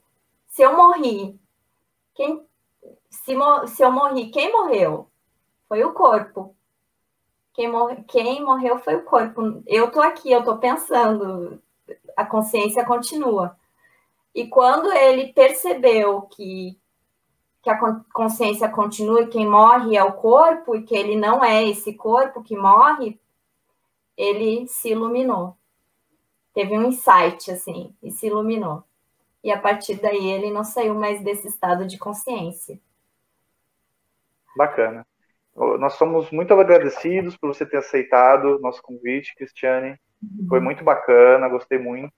Se 0.47 0.61
eu 0.61 0.75
morri, 0.75 1.39
quem 2.15 2.45
se, 3.13 3.35
se 3.67 3.83
eu 3.83 3.91
morri, 3.91 4.29
quem 4.29 4.51
morreu? 4.51 5.07
Foi 5.67 5.83
o 5.83 5.93
corpo. 5.93 6.55
Quem, 7.53 7.71
quem 8.07 8.43
morreu 8.43 8.79
foi 8.79 8.95
o 8.95 9.03
corpo. 9.03 9.61
Eu 9.67 9.91
tô 9.91 10.01
aqui, 10.01 10.31
eu 10.31 10.43
tô 10.43 10.57
pensando, 10.57 11.61
a 12.17 12.25
consciência 12.25 12.83
continua. 12.83 13.55
E 14.33 14.47
quando 14.47 14.91
ele 14.91 15.31
percebeu 15.31 16.23
que, 16.23 16.75
que 17.61 17.69
a 17.69 17.77
consciência 18.11 18.67
continua 18.67 19.21
e 19.21 19.27
quem 19.27 19.47
morre 19.47 19.95
é 19.95 20.03
o 20.03 20.13
corpo, 20.13 20.75
e 20.75 20.81
que 20.81 20.95
ele 20.95 21.15
não 21.15 21.43
é 21.43 21.63
esse 21.63 21.93
corpo 21.93 22.41
que 22.41 22.57
morre, 22.57 23.19
ele 24.17 24.67
se 24.67 24.89
iluminou. 24.89 25.55
Teve 26.51 26.77
um 26.77 26.87
insight, 26.87 27.51
assim, 27.51 27.93
e 28.01 28.11
se 28.11 28.27
iluminou. 28.27 28.83
E 29.43 29.51
a 29.51 29.59
partir 29.59 30.01
daí 30.01 30.31
ele 30.31 30.49
não 30.49 30.63
saiu 30.63 30.95
mais 30.95 31.23
desse 31.23 31.47
estado 31.47 31.85
de 31.85 31.97
consciência. 31.99 32.79
Bacana. 34.55 35.05
Nós 35.55 35.93
somos 35.93 36.31
muito 36.31 36.53
agradecidos 36.53 37.37
por 37.37 37.53
você 37.53 37.65
ter 37.65 37.77
aceitado 37.77 38.59
nosso 38.59 38.81
convite, 38.81 39.35
Cristiane. 39.35 39.99
Foi 40.49 40.59
uhum. 40.59 40.65
muito 40.65 40.83
bacana, 40.83 41.47
gostei 41.47 41.77
muito. 41.77 42.13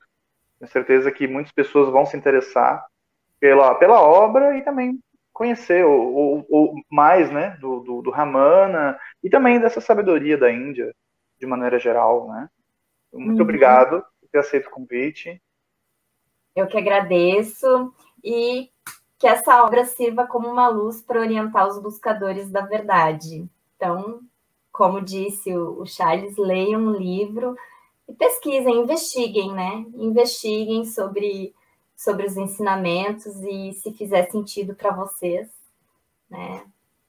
Tenho 0.57 0.71
certeza 0.71 1.11
que 1.11 1.27
muitas 1.27 1.51
pessoas 1.51 1.89
vão 1.89 2.05
se 2.05 2.15
interessar 2.15 2.85
pela, 3.39 3.75
pela 3.75 4.01
obra 4.01 4.57
e 4.57 4.61
também 4.61 4.99
conhecer 5.33 5.85
o, 5.85 6.45
o, 6.49 6.75
mais 6.89 7.29
né, 7.29 7.57
do, 7.59 7.81
do, 7.81 8.01
do, 8.01 8.09
Ramana 8.09 8.97
e 9.21 9.29
também 9.29 9.59
dessa 9.59 9.81
sabedoria 9.81 10.37
da 10.37 10.49
Índia, 10.49 10.95
de 11.37 11.45
maneira 11.45 11.77
geral. 11.77 12.29
Né? 12.29 12.49
Muito 13.11 13.39
uhum. 13.39 13.43
obrigado 13.43 14.01
por 14.21 14.29
ter 14.31 14.39
aceito 14.39 14.67
o 14.67 14.71
convite. 14.71 15.41
Eu 16.55 16.67
que 16.67 16.77
agradeço. 16.77 17.93
E 18.23 18.69
que 19.17 19.27
essa 19.27 19.63
obra 19.63 19.85
sirva 19.85 20.27
como 20.27 20.49
uma 20.49 20.67
luz 20.67 21.01
para 21.01 21.19
orientar 21.19 21.67
os 21.67 21.79
buscadores 21.79 22.49
da 22.49 22.61
verdade. 22.61 23.47
Então, 23.75 24.19
como 24.71 25.01
disse 25.01 25.55
o 25.55 25.85
Charles, 25.85 26.35
leiam 26.37 26.81
um 26.81 26.91
livro 26.91 27.55
e 28.07 28.13
pesquisem, 28.13 28.81
investiguem, 28.81 29.53
né? 29.53 29.85
Investiguem 29.95 30.85
sobre, 30.85 31.53
sobre 31.95 32.25
os 32.25 32.35
ensinamentos 32.35 33.41
e 33.41 33.73
se 33.73 33.93
fizer 33.93 34.29
sentido 34.29 34.75
para 34.75 34.91
vocês, 34.91 35.49
né? 36.29 36.63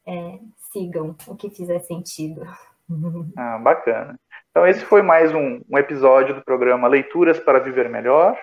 É, 0.06 0.38
sigam 0.72 1.16
o 1.26 1.34
que 1.34 1.50
fizer 1.50 1.80
sentido. 1.80 2.42
Ah, 3.36 3.58
bacana. 3.58 4.16
Então, 4.48 4.64
esse 4.64 4.84
foi 4.84 5.02
mais 5.02 5.34
um, 5.34 5.60
um 5.68 5.76
episódio 5.76 6.36
do 6.36 6.44
programa 6.44 6.86
Leituras 6.86 7.40
para 7.40 7.58
Viver 7.58 7.88
Melhor. 7.88 8.38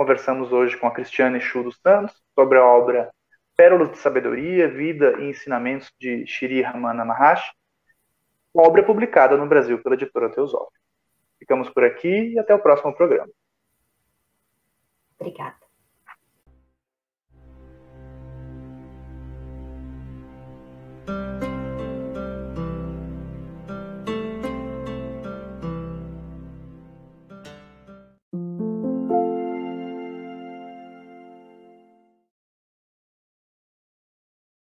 Conversamos 0.00 0.50
hoje 0.50 0.78
com 0.78 0.86
a 0.86 0.90
Cristiane 0.92 1.42
Chu 1.42 1.62
dos 1.62 1.78
Santos 1.78 2.18
sobre 2.34 2.56
a 2.56 2.64
obra 2.64 3.12
Pérolas 3.54 3.90
de 3.90 3.98
Sabedoria, 3.98 4.66
Vida 4.66 5.12
e 5.18 5.28
Ensinamentos 5.28 5.92
de 6.00 6.24
Shri 6.26 6.62
Ramana 6.62 7.04
Maharshi, 7.04 7.52
obra 8.54 8.82
publicada 8.82 9.36
no 9.36 9.46
Brasil 9.46 9.78
pela 9.82 9.96
editora 9.96 10.32
Teosófica. 10.32 10.80
Ficamos 11.38 11.68
por 11.68 11.84
aqui 11.84 12.32
e 12.32 12.38
até 12.38 12.54
o 12.54 12.62
próximo 12.62 12.96
programa. 12.96 13.28
Obrigada. 15.18 15.69